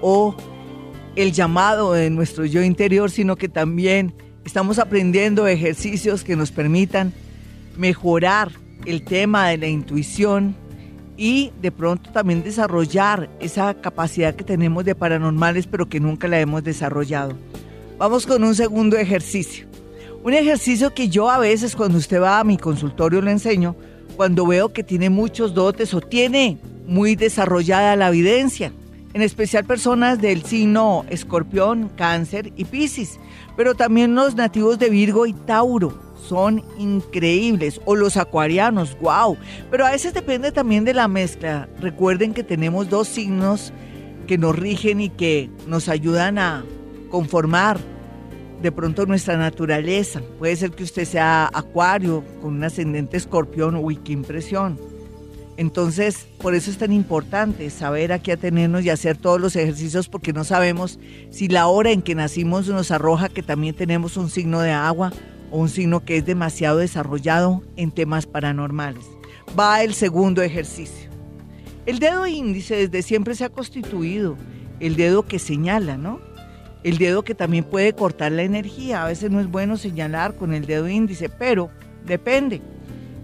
o 0.01 0.35
el 1.17 1.33
llamado 1.33 1.93
de 1.93 2.09
nuestro 2.11 2.45
yo 2.45 2.63
interior, 2.63 3.11
sino 3.11 3.35
que 3.37 3.49
también 3.49 4.15
estamos 4.45 4.79
aprendiendo 4.79 5.47
ejercicios 5.47 6.25
que 6.25 6.37
nos 6.37 6.53
permitan 6.53 7.15
mejorar 7.77 8.53
el 8.85 9.05
tema 9.05 9.49
de 9.49 9.59
la 9.59 9.69
intuición, 9.69 10.57
y 11.17 11.53
de 11.61 11.71
pronto 11.71 12.11
también 12.11 12.43
desarrollar 12.43 13.31
esa 13.41 13.75
capacidad 13.75 14.35
que 14.35 14.45
tenemos 14.45 14.85
de 14.85 14.95
paranormales 14.95 15.67
pero 15.67 15.89
que 15.89 16.01
nunca 16.01 16.29
la 16.29 16.41
hemos 16.41 16.65
desarrollado. 16.65 17.37
Vamos 17.97 18.27
con 18.27 18.43
un 18.43 18.57
segundo 18.57 18.97
ejercicio. 18.97 19.67
Un 20.25 20.35
ejercicio 20.35 20.93
que 20.93 21.09
yo 21.09 21.31
a 21.31 21.39
veces 21.39 21.77
cuando 21.77 21.99
usted 21.99 22.21
va 22.21 22.41
a 22.41 22.45
mi 22.45 22.57
consultorio 22.57 23.23
le 23.23 23.31
enseño 23.31 23.77
cuando 24.17 24.47
veo 24.47 24.73
que 24.73 24.83
tiene 24.83 25.11
muchos 25.11 25.55
dotes 25.55 25.95
o 25.95 26.01
tiene 26.01 26.59
muy 26.87 27.15
desarrollada 27.15 27.95
la 27.95 28.09
evidencia, 28.09 28.73
en 29.13 29.23
especial 29.23 29.65
personas 29.65 30.21
del 30.21 30.45
signo 30.45 31.05
escorpión, 31.09 31.89
cáncer 31.89 32.53
y 32.57 32.65
piscis, 32.65 33.21
pero 33.57 33.75
también 33.77 34.17
los 34.17 34.35
nativos 34.35 34.79
de 34.81 34.91
Virgo 34.91 35.27
y 35.27 35.33
Tauro 35.33 35.97
son 36.29 36.65
increíbles. 36.79 37.81
O 37.85 37.95
los 37.95 38.17
acuarianos, 38.17 38.99
wow. 39.01 39.37
Pero 39.71 39.87
a 39.87 39.93
veces 39.93 40.15
depende 40.15 40.51
también 40.51 40.85
de 40.85 40.95
la 40.95 41.07
mezcla. 41.07 41.69
Recuerden 41.81 42.35
que 42.35 42.43
tenemos 42.43 42.89
dos 42.89 43.07
signos 43.07 43.73
que 44.27 44.37
nos 44.37 44.57
rigen 44.57 45.01
y 45.01 45.11
que 45.11 45.51
nos 45.69 45.89
ayudan 45.89 46.39
a 46.39 46.65
conformar 47.15 47.79
de 48.61 48.73
pronto 48.73 49.07
nuestra 49.07 49.37
naturaleza. 49.37 50.21
Puede 50.37 50.57
ser 50.57 50.73
que 50.73 50.83
usted 50.83 51.05
sea 51.05 51.49
acuario 51.55 52.25
con 52.43 52.55
un 52.55 52.65
ascendente 52.65 53.17
escorpión. 53.17 53.77
Uy, 53.77 53.99
qué 53.99 54.11
impresión. 54.11 54.81
Entonces, 55.57 56.27
por 56.41 56.57
eso 56.57 56.73
es 56.73 56.77
tan 56.77 56.91
importante 56.93 57.71
saber 57.71 58.13
a 58.13 58.19
qué 58.19 58.33
atenernos 58.33 58.85
y 58.85 58.91
hacer 58.91 59.17
todos 59.17 59.41
los 59.41 59.55
ejercicios 59.55 60.09
porque 60.09 60.33
no 60.33 60.43
sabemos 60.43 60.99
si 61.31 61.47
la 61.47 61.69
hora 61.69 61.93
en 61.93 62.03
que 62.03 62.17
nacimos 62.17 62.67
nos 62.67 62.91
arroja 62.91 63.29
que 63.29 63.45
también 63.45 63.77
tenemos 63.77 64.17
un 64.17 64.29
signo 64.29 64.59
de 64.59 64.73
agua 64.73 65.13
un 65.53 65.69
signo 65.69 66.05
que 66.05 66.17
es 66.17 66.27
demasiado 66.27 66.79
desarrollado 66.79 67.63
en 67.77 67.93
temas 67.93 68.27
paranormales. 68.27 69.05
Va 69.57 69.85
el 69.85 69.95
segundo 69.95 70.43
ejercicio. 70.43 71.09
El 71.87 72.01
dedo 72.01 72.27
índice 72.27 72.75
desde 72.75 73.03
siempre 73.03 73.37
se 73.37 73.45
ha 73.45 73.51
constituido 73.51 74.37
el 74.81 74.97
dedo 74.97 75.25
que 75.27 75.39
señala, 75.39 75.97
¿no? 75.97 76.34
El 76.85 76.99
dedo 76.99 77.25
que 77.25 77.35
también 77.35 77.65
puede 77.65 77.95
cortar 77.95 78.31
la 78.31 78.43
energía. 78.43 79.03
A 79.03 79.09
veces 79.09 79.31
no 79.31 79.41
es 79.41 79.51
bueno 79.51 79.77
señalar 79.79 80.37
con 80.37 80.53
el 80.53 80.67
dedo 80.67 80.87
índice, 80.87 81.31
pero 81.31 81.71
depende. 82.05 82.61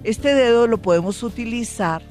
Este 0.03 0.35
dedo 0.35 0.67
lo 0.67 0.79
podemos 0.79 1.23
utilizar 1.23 2.03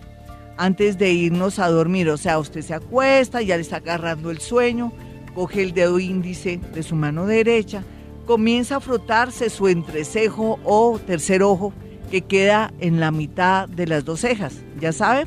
antes 0.58 1.00
de 1.00 1.12
irnos 1.12 1.58
a 1.58 1.70
dormir. 1.70 2.08
O 2.10 2.18
sea, 2.18 2.38
usted 2.38 2.62
se 2.62 2.76
acuesta, 2.76 3.42
ya 3.42 3.56
le 3.56 3.64
está 3.64 3.78
agarrando 3.78 4.30
el 4.30 4.40
sueño, 4.40 4.94
coge 5.34 5.64
el 5.64 5.74
dedo 5.74 6.00
índice 6.00 6.60
de 6.74 6.84
su 6.84 6.96
mano 6.96 7.26
derecha, 7.26 7.84
comienza 8.28 8.76
a 8.76 8.80
frotarse 8.80 9.50
su 9.50 9.68
entrecejo 9.68 10.60
o 10.64 11.00
tercer 11.00 11.42
ojo 11.42 11.74
que 12.12 12.22
queda 12.22 12.72
en 12.80 13.00
la 13.00 13.10
mitad 13.10 13.68
de 13.68 13.88
las 13.88 14.06
dos 14.06 14.20
cejas. 14.20 14.62
¿Ya 14.80 14.92
sabe? 14.92 15.26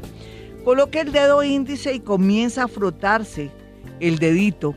Coloque 0.65 1.01
el 1.01 1.11
dedo 1.11 1.43
índice 1.43 1.93
y 1.95 1.99
comienza 1.99 2.65
a 2.65 2.69
frotarse 2.69 3.51
el 3.99 4.21
dedito 4.21 4.77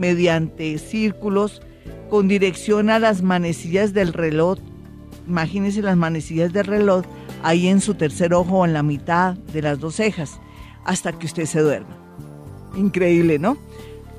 mediante 0.00 0.78
círculos 0.78 1.60
con 2.08 2.26
dirección 2.26 2.88
a 2.88 2.98
las 2.98 3.20
manecillas 3.20 3.92
del 3.92 4.14
reloj. 4.14 4.58
Imagínese 5.28 5.82
las 5.82 5.96
manecillas 5.96 6.54
del 6.54 6.64
reloj 6.64 7.04
ahí 7.42 7.68
en 7.68 7.82
su 7.82 7.94
tercer 7.94 8.32
ojo 8.32 8.60
o 8.60 8.64
en 8.64 8.72
la 8.72 8.82
mitad 8.82 9.34
de 9.34 9.60
las 9.60 9.78
dos 9.78 9.96
cejas 9.96 10.40
hasta 10.86 11.12
que 11.12 11.26
usted 11.26 11.44
se 11.44 11.60
duerma. 11.60 11.98
Increíble, 12.74 13.38
¿no? 13.38 13.58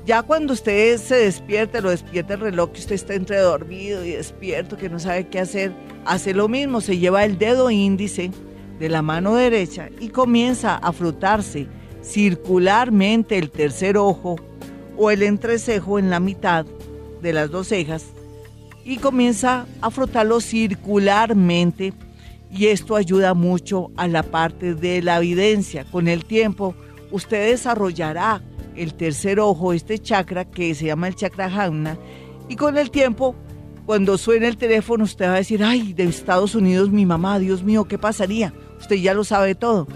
Ya 0.06 0.22
cuando 0.22 0.52
usted 0.52 0.98
se 0.98 1.16
despierte, 1.16 1.80
lo 1.80 1.90
despierta 1.90 2.34
el 2.34 2.40
reloj, 2.40 2.70
que 2.70 2.80
usted 2.80 2.94
está 2.94 3.14
entre 3.14 3.38
dormido 3.38 4.04
y 4.04 4.12
despierto, 4.12 4.76
que 4.76 4.88
no 4.88 5.00
sabe 5.00 5.26
qué 5.28 5.40
hacer, 5.40 5.72
hace 6.04 6.32
lo 6.32 6.48
mismo, 6.48 6.80
se 6.80 6.98
lleva 6.98 7.24
el 7.24 7.38
dedo 7.38 7.70
índice 7.70 8.30
de 8.78 8.88
la 8.88 9.02
mano 9.02 9.34
derecha 9.34 9.88
y 9.98 10.10
comienza 10.10 10.76
a 10.76 10.92
frotarse 10.92 11.66
circularmente 12.02 13.36
el 13.36 13.50
tercer 13.50 13.96
ojo 13.96 14.36
o 14.96 15.10
el 15.10 15.22
entrecejo 15.22 15.98
en 15.98 16.10
la 16.10 16.20
mitad 16.20 16.66
de 17.20 17.32
las 17.32 17.50
dos 17.50 17.68
cejas 17.68 18.06
y 18.84 18.96
comienza 18.96 19.66
a 19.80 19.90
frotarlo 19.90 20.40
circularmente 20.40 21.92
y 22.50 22.66
esto 22.66 22.96
ayuda 22.96 23.34
mucho 23.34 23.90
a 23.96 24.08
la 24.08 24.22
parte 24.22 24.74
de 24.74 25.00
la 25.02 25.18
evidencia. 25.18 25.84
Con 25.84 26.08
el 26.08 26.24
tiempo 26.24 26.74
usted 27.10 27.50
desarrollará 27.50 28.42
el 28.76 28.94
tercer 28.94 29.40
ojo, 29.40 29.72
este 29.72 29.98
chakra 29.98 30.44
que 30.44 30.74
se 30.74 30.86
llama 30.86 31.08
el 31.08 31.14
chakra 31.14 31.50
Jauna, 31.50 31.96
y 32.48 32.56
con 32.56 32.76
el 32.76 32.90
tiempo, 32.90 33.34
cuando 33.86 34.18
suena 34.18 34.48
el 34.48 34.56
teléfono, 34.56 35.04
usted 35.04 35.26
va 35.26 35.34
a 35.34 35.36
decir, 35.36 35.62
ay, 35.62 35.92
de 35.92 36.04
Estados 36.04 36.54
Unidos 36.54 36.90
mi 36.90 37.06
mamá, 37.06 37.38
Dios 37.38 37.62
mío, 37.62 37.84
¿qué 37.84 37.98
pasaría? 37.98 38.52
Usted 38.78 38.96
ya 38.96 39.14
lo 39.14 39.24
sabe 39.24 39.54
todo. 39.54 39.86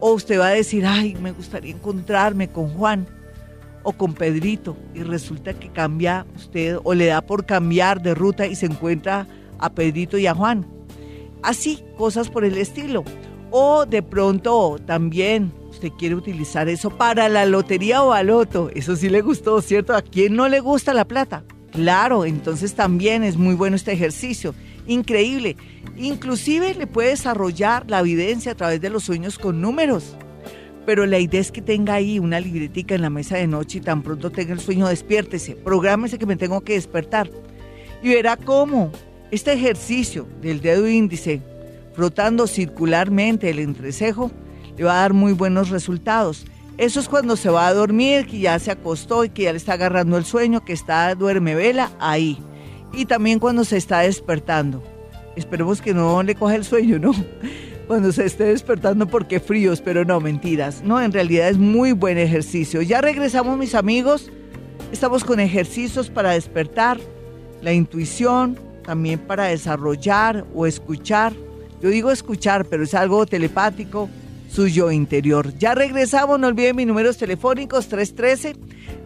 O 0.00 0.12
usted 0.12 0.38
va 0.38 0.48
a 0.48 0.50
decir, 0.50 0.86
ay, 0.86 1.16
me 1.20 1.32
gustaría 1.32 1.74
encontrarme 1.74 2.48
con 2.48 2.68
Juan 2.68 3.06
o 3.86 3.92
con 3.92 4.14
Pedrito, 4.14 4.76
y 4.94 5.04
resulta 5.04 5.54
que 5.54 5.70
cambia 5.70 6.26
usted 6.34 6.76
o 6.82 6.92
le 6.92 7.06
da 7.06 7.20
por 7.20 7.46
cambiar 7.46 8.02
de 8.02 8.16
ruta 8.16 8.44
y 8.48 8.56
se 8.56 8.66
encuentra 8.66 9.28
a 9.60 9.70
Pedrito 9.70 10.18
y 10.18 10.26
a 10.26 10.34
Juan. 10.34 10.66
Así, 11.44 11.84
cosas 11.96 12.28
por 12.28 12.44
el 12.44 12.58
estilo. 12.58 13.04
O 13.52 13.86
de 13.86 14.02
pronto 14.02 14.80
también 14.84 15.52
usted 15.70 15.90
quiere 15.96 16.16
utilizar 16.16 16.68
eso 16.68 16.90
para 16.90 17.28
la 17.28 17.46
lotería 17.46 18.02
o 18.02 18.12
al 18.12 18.26
loto. 18.26 18.70
Eso 18.74 18.96
sí 18.96 19.08
le 19.08 19.20
gustó, 19.20 19.62
¿cierto? 19.62 19.94
¿A 19.94 20.02
quién 20.02 20.34
no 20.34 20.48
le 20.48 20.58
gusta 20.58 20.92
la 20.92 21.06
plata? 21.06 21.44
Claro, 21.70 22.24
entonces 22.24 22.74
también 22.74 23.22
es 23.22 23.36
muy 23.36 23.54
bueno 23.54 23.76
este 23.76 23.92
ejercicio. 23.92 24.52
Increíble. 24.88 25.56
Inclusive 25.96 26.74
le 26.74 26.88
puede 26.88 27.10
desarrollar 27.10 27.88
la 27.88 28.00
evidencia 28.00 28.50
a 28.50 28.56
través 28.56 28.80
de 28.80 28.90
los 28.90 29.04
sueños 29.04 29.38
con 29.38 29.60
números. 29.60 30.16
Pero 30.86 31.04
la 31.04 31.18
idea 31.18 31.40
es 31.40 31.50
que 31.50 31.60
tenga 31.60 31.94
ahí 31.94 32.20
una 32.20 32.38
libretica 32.38 32.94
en 32.94 33.02
la 33.02 33.10
mesa 33.10 33.36
de 33.36 33.48
noche 33.48 33.78
y 33.78 33.80
tan 33.80 34.02
pronto 34.02 34.30
tenga 34.30 34.52
el 34.52 34.60
sueño, 34.60 34.86
despiértese, 34.86 35.56
prográmese 35.56 36.16
que 36.16 36.26
me 36.26 36.36
tengo 36.36 36.60
que 36.62 36.74
despertar. 36.74 37.28
Y 38.02 38.10
verá 38.10 38.36
cómo 38.36 38.92
este 39.32 39.52
ejercicio 39.52 40.28
del 40.40 40.60
dedo 40.60 40.88
índice, 40.88 41.42
frotando 41.92 42.46
circularmente 42.46 43.50
el 43.50 43.58
entrecejo, 43.58 44.30
le 44.76 44.84
va 44.84 44.92
a 44.92 45.00
dar 45.02 45.12
muy 45.12 45.32
buenos 45.32 45.70
resultados. 45.70 46.46
Eso 46.78 47.00
es 47.00 47.08
cuando 47.08 47.36
se 47.36 47.50
va 47.50 47.66
a 47.66 47.74
dormir, 47.74 48.26
que 48.26 48.38
ya 48.38 48.58
se 48.60 48.70
acostó 48.70 49.24
y 49.24 49.30
que 49.30 49.44
ya 49.44 49.52
le 49.52 49.58
está 49.58 49.72
agarrando 49.72 50.16
el 50.16 50.24
sueño, 50.24 50.64
que 50.64 50.72
está 50.72 51.14
duerme 51.16 51.54
vela, 51.56 51.90
ahí. 51.98 52.38
Y 52.92 53.06
también 53.06 53.40
cuando 53.40 53.64
se 53.64 53.76
está 53.76 54.00
despertando. 54.00 54.84
Esperemos 55.34 55.82
que 55.82 55.94
no 55.94 56.22
le 56.22 56.34
coja 56.34 56.54
el 56.54 56.64
sueño, 56.64 56.98
¿no? 56.98 57.12
Cuando 57.86 58.10
se 58.10 58.26
esté 58.26 58.44
despertando 58.44 59.06
porque 59.06 59.38
fríos, 59.38 59.80
pero 59.80 60.04
no, 60.04 60.20
mentiras. 60.20 60.82
No, 60.82 61.00
en 61.00 61.12
realidad 61.12 61.48
es 61.48 61.56
muy 61.56 61.92
buen 61.92 62.18
ejercicio. 62.18 62.82
Ya 62.82 63.00
regresamos, 63.00 63.56
mis 63.56 63.76
amigos. 63.76 64.32
Estamos 64.90 65.22
con 65.22 65.38
ejercicios 65.38 66.10
para 66.10 66.32
despertar 66.32 66.98
la 67.62 67.72
intuición, 67.72 68.58
también 68.84 69.20
para 69.20 69.44
desarrollar 69.44 70.44
o 70.52 70.66
escuchar. 70.66 71.32
Yo 71.80 71.90
digo 71.90 72.10
escuchar, 72.10 72.64
pero 72.64 72.82
es 72.82 72.94
algo 72.94 73.24
telepático 73.24 74.08
suyo 74.50 74.90
interior. 74.90 75.56
Ya 75.58 75.76
regresamos, 75.76 76.40
no 76.40 76.48
olviden 76.48 76.74
mis 76.76 76.88
números 76.88 77.18
telefónicos 77.18 77.88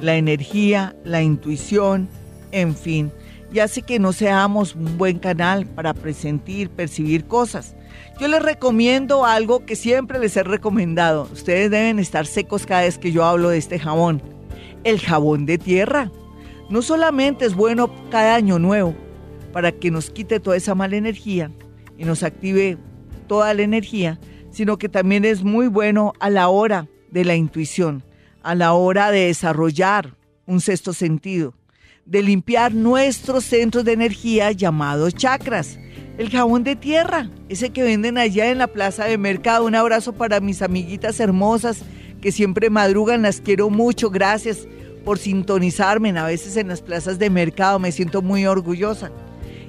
la 0.01 0.17
energía, 0.17 0.93
la 1.05 1.23
intuición, 1.23 2.09
en 2.51 2.75
fin, 2.75 3.13
y 3.53 3.59
hace 3.59 3.81
que 3.81 3.97
no 3.97 4.11
seamos 4.11 4.75
un 4.75 4.97
buen 4.97 5.19
canal 5.19 5.65
para 5.65 5.93
presentir, 5.93 6.69
percibir 6.69 7.23
cosas. 7.27 7.77
Yo 8.19 8.27
les 8.27 8.41
recomiendo 8.41 9.23
algo 9.23 9.65
que 9.65 9.77
siempre 9.77 10.19
les 10.19 10.35
he 10.35 10.43
recomendado. 10.43 11.29
Ustedes 11.31 11.71
deben 11.71 11.97
estar 11.97 12.25
secos 12.25 12.65
cada 12.65 12.81
vez 12.81 12.97
que 12.97 13.13
yo 13.13 13.23
hablo 13.23 13.49
de 13.51 13.57
este 13.57 13.79
jabón. 13.79 14.21
El 14.83 14.99
jabón 14.99 15.45
de 15.45 15.57
tierra. 15.57 16.11
No 16.69 16.81
solamente 16.81 17.45
es 17.45 17.55
bueno 17.55 17.89
cada 18.09 18.35
año 18.35 18.59
nuevo 18.59 18.93
para 19.53 19.71
que 19.71 19.91
nos 19.91 20.09
quite 20.09 20.41
toda 20.41 20.57
esa 20.57 20.75
mala 20.75 20.97
energía 20.97 21.51
y 21.97 22.05
nos 22.05 22.23
active 22.23 22.77
toda 23.27 23.53
la 23.53 23.63
energía, 23.63 24.19
sino 24.51 24.77
que 24.77 24.89
también 24.89 25.25
es 25.25 25.43
muy 25.43 25.67
bueno 25.67 26.13
a 26.19 26.29
la 26.29 26.49
hora 26.49 26.87
de 27.11 27.25
la 27.25 27.35
intuición, 27.35 28.03
a 28.43 28.55
la 28.55 28.73
hora 28.73 29.11
de 29.11 29.27
desarrollar 29.27 30.15
un 30.45 30.61
sexto 30.61 30.93
sentido, 30.93 31.53
de 32.05 32.21
limpiar 32.21 32.73
nuestros 32.73 33.45
centros 33.45 33.83
de 33.83 33.93
energía 33.93 34.51
llamados 34.51 35.15
chakras 35.15 35.79
el 36.17 36.29
jabón 36.29 36.63
de 36.63 36.75
tierra, 36.75 37.29
ese 37.49 37.71
que 37.71 37.83
venden 37.83 38.17
allá 38.17 38.49
en 38.49 38.57
la 38.57 38.67
plaza 38.67 39.05
de 39.05 39.17
mercado. 39.17 39.65
Un 39.65 39.75
abrazo 39.75 40.13
para 40.13 40.39
mis 40.39 40.61
amiguitas 40.61 41.19
hermosas 41.19 41.83
que 42.21 42.31
siempre 42.31 42.69
madrugan, 42.69 43.21
las 43.21 43.41
quiero 43.41 43.69
mucho. 43.69 44.09
Gracias 44.09 44.67
por 45.03 45.17
sintonizarme 45.17 46.17
a 46.17 46.25
veces 46.25 46.57
en 46.57 46.69
las 46.69 46.81
plazas 46.81 47.19
de 47.19 47.29
mercado, 47.29 47.79
me 47.79 47.91
siento 47.91 48.21
muy 48.21 48.45
orgullosa. 48.45 49.11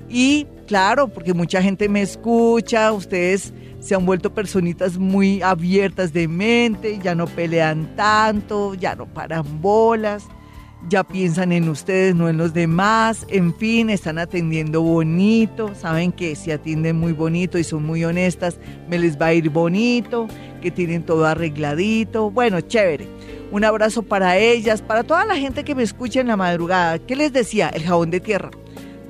Y 0.08 0.46
claro, 0.66 1.08
porque 1.08 1.34
mucha 1.34 1.62
gente 1.62 1.88
me 1.88 2.02
escucha, 2.02 2.92
ustedes 2.92 3.52
se 3.80 3.94
han 3.94 4.06
vuelto 4.06 4.32
personitas 4.34 4.98
muy 4.98 5.42
abiertas 5.42 6.12
de 6.12 6.28
mente, 6.28 6.98
ya 7.02 7.14
no 7.14 7.26
pelean 7.26 7.94
tanto, 7.96 8.74
ya 8.74 8.94
no 8.94 9.06
paran 9.06 9.60
bolas 9.60 10.26
ya 10.88 11.04
piensan 11.04 11.52
en 11.52 11.68
ustedes, 11.68 12.14
no 12.14 12.28
en 12.28 12.36
los 12.36 12.54
demás, 12.54 13.26
en 13.28 13.54
fin, 13.54 13.90
están 13.90 14.18
atendiendo 14.18 14.82
bonito, 14.82 15.74
saben 15.74 16.12
que 16.12 16.36
si 16.36 16.52
atienden 16.52 16.96
muy 16.96 17.12
bonito 17.12 17.58
y 17.58 17.64
son 17.64 17.84
muy 17.84 18.04
honestas, 18.04 18.58
me 18.88 18.98
les 18.98 19.20
va 19.20 19.26
a 19.26 19.34
ir 19.34 19.50
bonito, 19.50 20.28
que 20.62 20.70
tienen 20.70 21.02
todo 21.02 21.26
arregladito, 21.26 22.30
bueno, 22.30 22.60
chévere. 22.60 23.08
Un 23.50 23.64
abrazo 23.64 24.02
para 24.02 24.38
ellas, 24.38 24.82
para 24.82 25.04
toda 25.04 25.24
la 25.24 25.36
gente 25.36 25.64
que 25.64 25.74
me 25.74 25.82
escucha 25.82 26.20
en 26.20 26.28
la 26.28 26.36
madrugada. 26.36 26.98
¿Qué 26.98 27.14
les 27.14 27.32
decía? 27.32 27.68
El 27.68 27.84
jabón 27.84 28.10
de 28.10 28.20
tierra. 28.20 28.50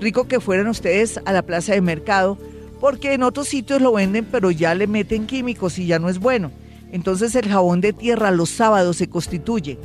Rico 0.00 0.29
que 0.29 0.41
fueran 0.41 0.69
ustedes 0.69 1.21
a 1.25 1.33
la 1.33 1.43
plaza 1.43 1.73
de 1.73 1.81
mercado, 1.81 2.38
porque 2.81 3.15
en 3.15 3.23
otros 3.23 3.49
sitios 3.49 3.80
lo 3.80 3.93
venden, 3.93 4.26
pero 4.30 4.50
ya 4.50 4.75
le 4.75 4.87
meten 4.87 5.26
químicos 5.26 5.78
y 5.78 5.87
ya 5.87 5.99
no 5.99 6.09
es 6.09 6.19
bueno. 6.19 6.50
Entonces 6.93 7.35
el 7.35 7.49
jabón 7.49 7.80
de 7.80 7.93
tierra 7.93 8.30
los 8.30 8.50
sábados 8.50 8.97
se 8.97 9.09
constituye 9.09 9.78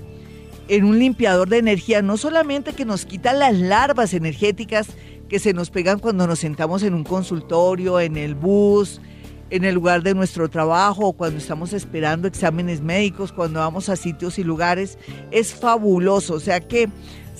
en 0.67 0.85
un 0.85 0.99
limpiador 0.99 1.49
de 1.49 1.57
energía, 1.57 2.01
no 2.01 2.17
solamente 2.17 2.73
que 2.73 2.85
nos 2.85 3.05
quita 3.05 3.33
las 3.33 3.57
larvas 3.57 4.13
energéticas 4.13 4.87
que 5.27 5.39
se 5.39 5.53
nos 5.53 5.69
pegan 5.69 5.99
cuando 5.99 6.27
nos 6.27 6.39
sentamos 6.39 6.83
en 6.83 6.93
un 6.93 7.03
consultorio, 7.03 7.99
en 7.99 8.17
el 8.17 8.35
bus, 8.35 9.01
en 9.49 9.65
el 9.65 9.75
lugar 9.75 10.01
de 10.01 10.13
nuestro 10.13 10.49
trabajo, 10.49 11.11
cuando 11.13 11.39
estamos 11.39 11.73
esperando 11.73 12.27
exámenes 12.27 12.81
médicos, 12.81 13.33
cuando 13.33 13.59
vamos 13.59 13.89
a 13.89 13.97
sitios 13.97 14.39
y 14.39 14.43
lugares, 14.45 14.97
es 15.29 15.53
fabuloso. 15.53 16.35
O 16.35 16.39
sea 16.39 16.61
que 16.61 16.87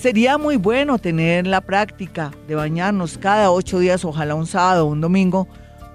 sería 0.02 0.40
muy 0.40 0.58
bueno 0.58 0.98
tener 0.98 1.46
la 1.46 1.62
práctica 1.62 2.32
de 2.48 2.56
bañarnos 2.56 3.20
cada 3.20 3.52
ocho 3.52 3.78
días, 3.78 4.04
ojalá 4.04 4.34
un 4.34 4.48
sábado 4.48 4.88
o 4.88 4.90
un 4.90 5.00
domingo, 5.00 5.48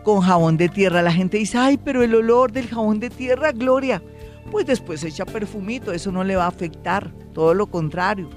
con 0.05 0.21
jabón 0.21 0.57
de 0.57 0.69
tierra. 0.69 1.03
La 1.03 1.13
gente 1.13 1.39
dice, 1.39 1.59
ay, 1.59 1.77
pero 1.77 2.05
el 2.05 2.15
olor 2.15 2.53
del 2.53 2.69
jabón 2.69 3.01
de 3.01 3.11
tierra, 3.11 3.51
Gloria. 3.51 4.01
Pues 4.53 4.65
después 4.65 5.03
echa 5.03 5.27
perfumito, 5.27 5.91
eso 5.91 6.13
no 6.13 6.23
le 6.23 6.37
va 6.37 6.45
a 6.45 6.49
afectar 6.49 7.11
todo 7.35 7.53
lo 7.53 7.67
contrario. 7.67 8.31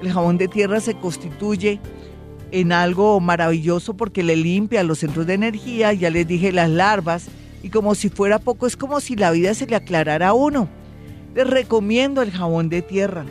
El 0.00 0.12
jabón 0.12 0.38
de 0.38 0.46
tierra 0.46 0.78
se 0.78 0.94
constituye 0.94 1.80
en 2.52 2.70
algo 2.70 3.18
maravilloso 3.18 3.94
porque 3.94 4.22
le 4.22 4.36
limpia 4.36 4.84
los 4.84 5.00
centros 5.00 5.26
de 5.26 5.34
energía, 5.34 5.92
ya 5.94 6.10
les 6.10 6.28
dije 6.28 6.52
las 6.52 6.70
larvas, 6.70 7.26
y 7.64 7.70
como 7.70 7.96
si 7.96 8.08
fuera 8.08 8.38
poco, 8.38 8.68
es 8.68 8.76
como 8.76 9.00
si 9.00 9.16
la 9.16 9.32
vida 9.32 9.52
se 9.54 9.66
le 9.66 9.74
aclarara 9.74 10.28
a 10.28 10.32
uno. 10.32 10.68
Les 11.34 11.50
recomiendo 11.50 12.22
el 12.22 12.30
jabón 12.30 12.68
de 12.68 12.82
tierra. 12.82 13.24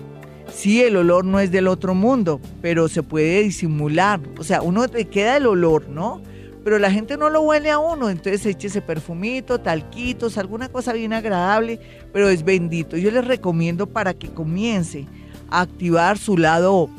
Sí, 0.57 0.81
el 0.81 0.95
olor 0.95 1.23
no 1.23 1.39
es 1.39 1.51
del 1.51 1.67
otro 1.67 1.93
mundo, 1.93 2.41
pero 2.63 2.87
se 2.87 3.03
puede 3.03 3.43
disimular. 3.43 4.19
O 4.39 4.43
sea, 4.43 4.63
uno 4.63 4.87
le 4.87 5.05
queda 5.05 5.37
el 5.37 5.45
olor, 5.45 5.87
¿no? 5.87 6.19
Pero 6.63 6.79
la 6.79 6.89
gente 6.89 7.15
no 7.15 7.29
lo 7.29 7.41
huele 7.41 7.69
a 7.69 7.77
uno, 7.77 8.09
entonces 8.09 8.43
eche 8.43 8.65
ese 8.65 8.81
perfumito, 8.81 9.59
talquitos, 9.59 10.35
alguna 10.39 10.67
cosa 10.67 10.93
bien 10.93 11.13
agradable, 11.13 11.79
pero 12.11 12.27
es 12.29 12.43
bendito. 12.43 12.97
Yo 12.97 13.11
les 13.11 13.23
recomiendo 13.23 13.85
para 13.85 14.15
que 14.15 14.29
comience 14.29 15.05
a 15.51 15.61
activar 15.61 16.17
su 16.17 16.39
lado 16.39 16.89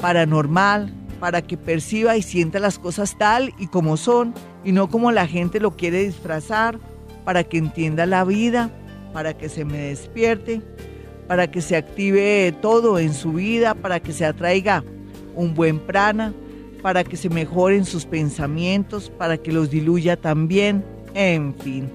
paranormal, 0.00 0.92
para 1.20 1.42
que 1.42 1.56
perciba 1.56 2.16
y 2.16 2.22
sienta 2.22 2.58
las 2.58 2.76
cosas 2.76 3.16
tal 3.16 3.54
y 3.56 3.68
como 3.68 3.96
son 3.96 4.34
y 4.64 4.72
no 4.72 4.90
como 4.90 5.12
la 5.12 5.28
gente 5.28 5.60
lo 5.60 5.76
quiere 5.76 6.02
disfrazar, 6.02 6.80
para 7.24 7.44
que 7.44 7.58
entienda 7.58 8.04
la 8.04 8.24
vida, 8.24 8.68
para 9.12 9.38
que 9.38 9.48
se 9.48 9.64
me 9.64 9.78
despierte, 9.78 10.60
para 11.26 11.50
que 11.50 11.60
se 11.60 11.76
active 11.76 12.54
todo 12.60 12.98
en 12.98 13.12
su 13.14 13.32
vida, 13.32 13.74
para 13.74 14.00
que 14.00 14.12
se 14.12 14.24
atraiga 14.24 14.84
un 15.34 15.54
buen 15.54 15.78
prana, 15.78 16.32
para 16.82 17.04
que 17.04 17.16
se 17.16 17.28
mejoren 17.28 17.84
sus 17.84 18.06
pensamientos, 18.06 19.10
para 19.10 19.36
que 19.36 19.52
los 19.52 19.70
diluya 19.70 20.16
también, 20.16 20.84
en 21.14 21.54
fin. 21.54 21.90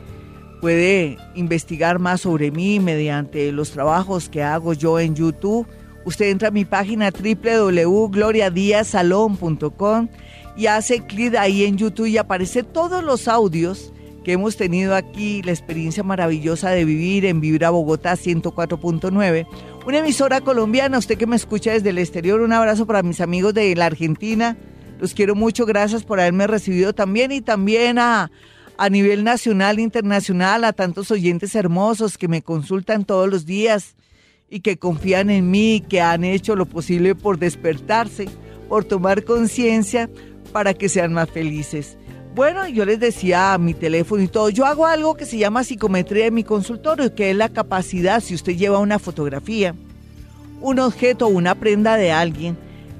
puede 0.60 1.16
investigar 1.34 1.98
más 1.98 2.20
sobre 2.20 2.50
mí 2.50 2.78
mediante 2.78 3.50
los 3.52 3.70
trabajos 3.70 4.28
que 4.28 4.42
hago 4.42 4.74
yo 4.74 5.00
en 5.00 5.14
YouTube. 5.14 5.66
Usted 6.04 6.28
entra 6.28 6.48
a 6.48 6.50
mi 6.50 6.66
página 6.66 7.10
www.gloriadiazalón.com 7.10 10.08
y 10.58 10.66
hace 10.66 11.06
clic 11.06 11.36
ahí 11.36 11.64
en 11.64 11.78
YouTube 11.78 12.08
y 12.08 12.18
aparece 12.18 12.64
todos 12.64 13.02
los 13.02 13.26
audios 13.26 13.94
que 14.24 14.32
hemos 14.32 14.58
tenido 14.58 14.94
aquí, 14.94 15.40
la 15.42 15.52
experiencia 15.52 16.02
maravillosa 16.02 16.68
de 16.68 16.84
vivir 16.84 17.24
en 17.24 17.40
Vibra 17.40 17.70
Bogotá 17.70 18.12
104.9, 18.12 19.46
una 19.86 19.98
emisora 19.98 20.42
colombiana, 20.42 20.98
usted 20.98 21.16
que 21.16 21.26
me 21.26 21.36
escucha 21.36 21.72
desde 21.72 21.88
el 21.88 21.96
exterior, 21.96 22.42
un 22.42 22.52
abrazo 22.52 22.84
para 22.84 23.02
mis 23.02 23.22
amigos 23.22 23.54
de 23.54 23.74
la 23.74 23.86
Argentina, 23.86 24.58
los 25.02 25.14
quiero 25.14 25.34
mucho, 25.34 25.66
gracias 25.66 26.04
por 26.04 26.20
haberme 26.20 26.46
recibido 26.46 26.92
también 26.92 27.32
y 27.32 27.40
también 27.40 27.98
a, 27.98 28.30
a 28.78 28.88
nivel 28.88 29.24
nacional 29.24 29.80
internacional, 29.80 30.62
a 30.62 30.72
tantos 30.72 31.10
oyentes 31.10 31.56
hermosos 31.56 32.16
que 32.16 32.28
me 32.28 32.40
consultan 32.40 33.04
todos 33.04 33.28
los 33.28 33.44
días 33.44 33.96
y 34.48 34.60
que 34.60 34.76
confían 34.76 35.28
en 35.28 35.50
mí, 35.50 35.84
que 35.88 36.00
han 36.00 36.22
hecho 36.22 36.54
lo 36.54 36.66
posible 36.66 37.16
por 37.16 37.40
despertarse, 37.40 38.28
por 38.68 38.84
tomar 38.84 39.24
conciencia 39.24 40.08
para 40.52 40.72
que 40.72 40.88
sean 40.88 41.12
más 41.12 41.28
felices. 41.28 41.98
Bueno, 42.36 42.68
yo 42.68 42.84
les 42.84 43.00
decía 43.00 43.54
a 43.54 43.58
mi 43.58 43.74
teléfono 43.74 44.22
y 44.22 44.28
todo, 44.28 44.50
yo 44.50 44.66
hago 44.66 44.86
algo 44.86 45.16
que 45.16 45.26
se 45.26 45.36
llama 45.36 45.64
psicometría 45.64 46.26
en 46.26 46.34
mi 46.34 46.44
consultorio, 46.44 47.12
que 47.12 47.32
es 47.32 47.36
la 47.36 47.48
capacidad, 47.48 48.20
si 48.20 48.36
usted 48.36 48.54
lleva 48.54 48.78
una 48.78 49.00
fotografía, 49.00 49.74
un 50.60 50.78
objeto 50.78 51.26
o 51.26 51.30
una 51.30 51.56
prenda 51.56 51.96
de 51.96 52.12
alguien, 52.12 52.56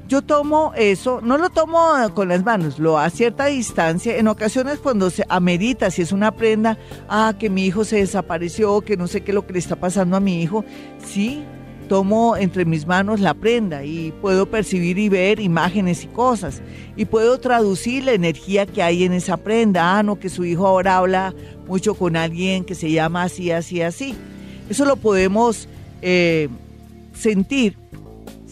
Yo 0.09 0.21
tomo 0.21 0.73
eso, 0.77 1.21
no 1.23 1.39
lo 1.39 1.49
tomo 1.49 1.81
con 2.15 2.29
las 2.29 2.45
manos, 2.45 2.79
lo 2.79 2.99
a 2.99 3.09
cierta 3.09 3.47
distancia. 3.47 4.17
En 4.17 4.29
ocasiones 4.29 4.79
cuando 4.79 5.11
se 5.11 5.25
amerita, 5.29 5.91
si 5.91 6.03
es 6.03 6.13
una 6.13 6.33
prenda, 6.33 6.77
ah, 7.09 7.35
que 7.39 7.49
mi 7.49 7.65
hijo 7.65 7.85
se 7.85 7.97
desapareció, 7.97 8.81
que 8.83 8.97
no 8.97 9.07
sé 9.07 9.23
qué 9.23 9.31
es 9.31 9.35
lo 9.35 9.47
que 9.47 9.55
le 9.55 9.59
está 9.59 9.77
pasando 9.77 10.17
a 10.17 10.21
mi 10.21 10.43
hijo, 10.43 10.65
sí, 11.05 11.45
tomo 11.89 12.37
entre 12.37 12.65
mis 12.65 12.87
manos 12.87 13.21
la 13.21 13.35
prenda 13.35 13.85
y 13.85 14.13
puedo 14.21 14.47
percibir 14.47 14.99
y 14.99 15.09
ver 15.09 15.41
imágenes 15.41 16.05
y 16.05 16.07
cosas. 16.07 16.63
Y 16.97 17.05
puedo 17.05 17.39
traducir 17.39 18.05
la 18.05 18.13
energía 18.13 18.67
que 18.67 18.83
hay 18.83 19.05
en 19.05 19.13
esa 19.13 19.37
prenda. 19.37 19.99
Ah, 19.99 20.03
no, 20.03 20.19
que 20.19 20.29
su 20.29 20.45
hijo 20.45 20.67
ahora 20.67 20.97
habla 20.97 21.35
mucho 21.67 21.95
con 21.95 22.17
alguien 22.17 22.65
que 22.65 22.75
se 22.75 22.91
llama 22.91 23.25
así, 23.25 23.51
así, 23.51 23.83
así. 23.83 24.15
Eso 24.69 24.85
lo 24.85 24.97
podemos 24.97 25.69
eh, 26.01 26.49
sentir, 27.15 27.77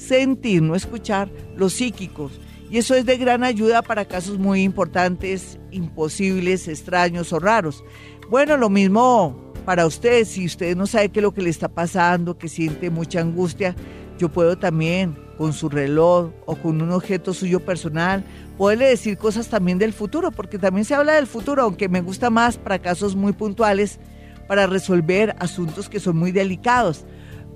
sentir, 0.01 0.63
no 0.63 0.75
escuchar 0.75 1.31
los 1.57 1.75
psíquicos. 1.75 2.41
Y 2.71 2.79
eso 2.79 2.95
es 2.95 3.05
de 3.05 3.17
gran 3.17 3.43
ayuda 3.43 3.83
para 3.83 4.05
casos 4.05 4.39
muy 4.39 4.63
importantes, 4.63 5.59
imposibles, 5.71 6.69
extraños 6.69 7.33
o 7.33 7.41
raros. 7.41 7.85
Bueno, 8.31 8.57
lo 8.57 8.71
mismo 8.71 9.53
para 9.65 9.87
usted, 9.87 10.25
si 10.25 10.47
usted 10.47 10.77
no 10.77 10.87
sabe 10.87 11.11
qué 11.11 11.21
es 11.21 11.23
lo 11.23 11.35
que 11.35 11.43
le 11.43 11.51
está 11.51 11.69
pasando, 11.69 12.39
que 12.39 12.49
siente 12.49 12.91
mucha 12.91 13.21
angustia, 13.21 13.75
yo 14.19 14.29
puedo 14.29 14.57
también 14.57 15.19
con 15.37 15.53
su 15.53 15.69
reloj 15.69 16.31
o 16.47 16.55
con 16.57 16.81
un 16.81 16.93
objeto 16.93 17.35
suyo 17.35 17.61
personal, 17.61 18.25
poderle 18.57 18.87
decir 18.87 19.17
cosas 19.17 19.49
también 19.49 19.79
del 19.79 19.93
futuro, 19.93 20.31
porque 20.31 20.59
también 20.59 20.85
se 20.85 20.95
habla 20.95 21.15
del 21.15 21.27
futuro, 21.27 21.63
aunque 21.63 21.89
me 21.89 22.03
gusta 22.03 22.31
más 22.31 22.57
para 22.57 22.79
casos 22.79 23.17
muy 23.17 23.33
puntuales, 23.33 23.99
para 24.47 24.67
resolver 24.67 25.35
asuntos 25.39 25.89
que 25.89 26.01
son 26.01 26.17
muy 26.17 26.31
delicados. 26.33 27.05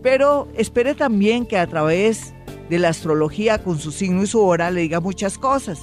Pero 0.02 0.48
espere 0.56 0.94
también 0.94 1.46
que 1.46 1.58
a 1.58 1.66
través 1.66 2.33
de 2.68 2.78
la 2.78 2.88
astrología 2.88 3.62
con 3.62 3.78
su 3.78 3.92
signo 3.92 4.22
y 4.22 4.26
su 4.26 4.40
hora 4.40 4.70
le 4.70 4.82
diga 4.82 5.00
muchas 5.00 5.38
cosas. 5.38 5.80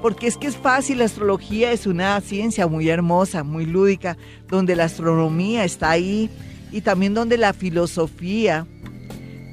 Porque 0.00 0.26
es 0.26 0.36
que 0.36 0.48
es 0.48 0.56
fácil, 0.56 0.98
la 0.98 1.04
astrología 1.04 1.72
es 1.72 1.86
una 1.86 2.20
ciencia 2.20 2.66
muy 2.66 2.88
hermosa, 2.88 3.44
muy 3.44 3.66
lúdica, 3.66 4.16
donde 4.48 4.74
la 4.74 4.84
astronomía 4.84 5.64
está 5.64 5.90
ahí 5.90 6.28
y 6.72 6.80
también 6.80 7.14
donde 7.14 7.36
la 7.36 7.52
filosofía, 7.52 8.66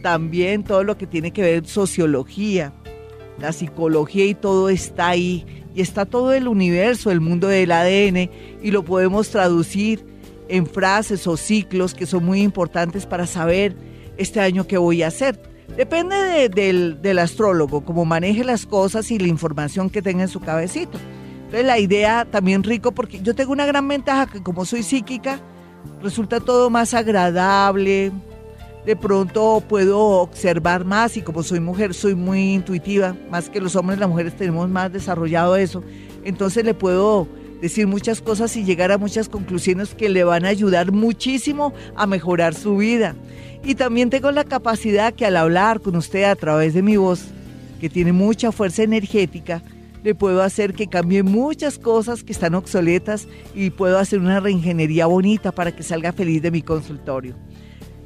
también 0.02 0.64
todo 0.64 0.84
lo 0.84 0.98
que 0.98 1.06
tiene 1.06 1.32
que 1.32 1.42
ver 1.42 1.68
sociología, 1.68 2.74
la 3.40 3.54
psicología 3.54 4.26
y 4.26 4.34
todo 4.34 4.70
está 4.70 5.10
ahí. 5.10 5.46
Y 5.76 5.82
está 5.82 6.06
todo 6.06 6.34
el 6.34 6.48
universo, 6.48 7.12
el 7.12 7.22
mundo 7.22 7.48
del 7.48 7.72
ADN, 7.72 8.30
y 8.62 8.72
lo 8.72 8.84
podemos 8.84 9.30
traducir 9.30 10.04
en 10.48 10.66
frases 10.66 11.28
o 11.28 11.38
ciclos 11.38 11.94
que 11.94 12.08
son 12.08 12.26
muy 12.26 12.42
importantes 12.42 13.06
para 13.06 13.28
saber 13.28 13.76
este 14.18 14.40
año 14.40 14.66
qué 14.66 14.78
voy 14.78 15.04
a 15.04 15.08
hacer. 15.08 15.49
Depende 15.78 16.50
del, 16.50 17.20
astrólogo, 17.20 17.82
cómo 17.82 18.06
maneje 18.06 18.44
las 18.44 18.66
cosas 18.66 19.12
y 19.12 19.20
la 19.20 19.28
información 19.28 19.90
que 19.90 20.02
tenga 20.02 20.24
en 20.24 20.30
su 20.30 20.40
cabecito. 20.40 20.98
Entonces 21.46 21.66
la 21.66 21.80
idea 21.80 22.26
también 22.26 22.64
rico, 22.64 22.92
porque 22.92 23.22
yo 23.22 23.34
tengo 23.34 23.52
una 23.52 23.66
gran 23.66 23.88
ventaja 23.88 24.28
que 24.28 24.44
como 24.44 24.66
soy 24.66 24.84
psíquica, 24.84 25.40
resulta 26.02 26.40
todo 26.40 26.70
más 26.70 26.94
agradable. 26.94 28.12
De 28.86 28.96
pronto 28.96 29.64
puedo 29.68 30.00
observar 30.00 30.86
más 30.86 31.18
y 31.18 31.22
como 31.22 31.44
soy 31.44 31.60
mujer 31.60 31.94
soy 31.94 32.16
muy 32.16 32.54
intuitiva, 32.54 33.16
más 33.30 33.50
que 33.50 33.62
los 33.62 33.76
hombres, 33.76 34.00
las 34.00 34.10
mujeres 34.10 34.36
tenemos 34.36 34.70
más 34.70 34.92
desarrollado 34.92 35.56
eso. 35.56 35.84
Entonces 36.24 36.66
le 36.66 36.74
puedo 36.74 37.28
decir 37.62 37.88
muchas 37.88 38.22
cosas 38.22 38.56
y 38.56 38.64
llegar 38.64 38.92
a 38.92 38.98
muchas 38.98 39.30
conclusiones 39.30 39.96
que 39.96 40.10
le 40.10 40.24
van 40.24 40.46
a 40.46 40.50
ayudar 40.50 40.92
muchísimo 40.92 41.74
a 41.96 42.08
mejorar 42.08 42.54
su 42.54 42.78
vida. 42.78 43.16
Y 43.64 43.76
también 43.76 44.10
tengo 44.10 44.32
la 44.32 44.44
capacidad 44.44 45.14
que 45.14 45.26
al 45.26 45.38
hablar 45.38 45.82
con 45.82 45.96
usted 45.96 46.24
a 46.24 46.36
través 46.36 46.74
de 46.74 46.82
mi 46.82 46.98
voz, 46.98 47.26
que 47.80 47.90
tiene 47.90 48.14
mucha 48.14 48.52
fuerza 48.52 48.84
energética, 48.84 49.62
le 50.04 50.16
puedo 50.16 50.42
hacer 50.42 50.74
que 50.74 50.88
cambie 50.88 51.24
muchas 51.24 51.78
cosas 51.78 52.24
que 52.24 52.32
están 52.32 52.56
obsoletas 52.56 53.28
y 53.54 53.70
puedo 53.70 53.98
hacer 53.98 54.20
una 54.20 54.40
reingeniería 54.40 55.06
bonita 55.08 55.52
para 55.52 55.76
que 55.76 55.84
salga 55.84 56.14
feliz 56.14 56.42
de 56.42 56.52
mi 56.52 56.62
consultorio. 56.62 57.36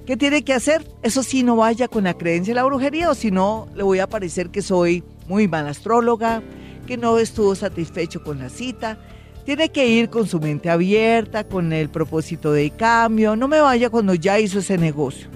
¿Qué 0.05 0.17
tiene 0.17 0.43
que 0.43 0.53
hacer? 0.53 0.85
Eso 1.01 1.23
sí, 1.23 1.43
no 1.43 1.55
vaya 1.55 1.87
con 1.87 2.03
la 2.03 2.15
creencia 2.15 2.51
de 2.53 2.55
la 2.55 2.65
brujería 2.65 3.09
o 3.09 3.15
si 3.15 3.31
no, 3.31 3.69
le 3.75 3.83
voy 3.83 3.99
a 3.99 4.07
parecer 4.07 4.49
que 4.49 4.61
soy 4.61 5.03
muy 5.27 5.47
mala 5.47 5.69
astróloga, 5.69 6.41
que 6.87 6.97
no 6.97 7.19
estuvo 7.19 7.55
satisfecho 7.55 8.21
con 8.23 8.39
la 8.39 8.49
cita. 8.49 8.97
Tiene 9.45 9.69
que 9.69 9.87
ir 9.87 10.09
con 10.09 10.25
su 10.25 10.39
mente 10.39 10.69
abierta, 10.69 11.43
con 11.43 11.73
el 11.73 11.89
propósito 11.89 12.53
de 12.53 12.69
cambio. 12.71 13.35
No 13.35 13.49
me 13.49 13.59
vaya 13.59 13.89
cuando 13.89 14.13
ya 14.13 14.39
hizo 14.39 14.59
ese 14.59 14.77
negocio. 14.77 15.27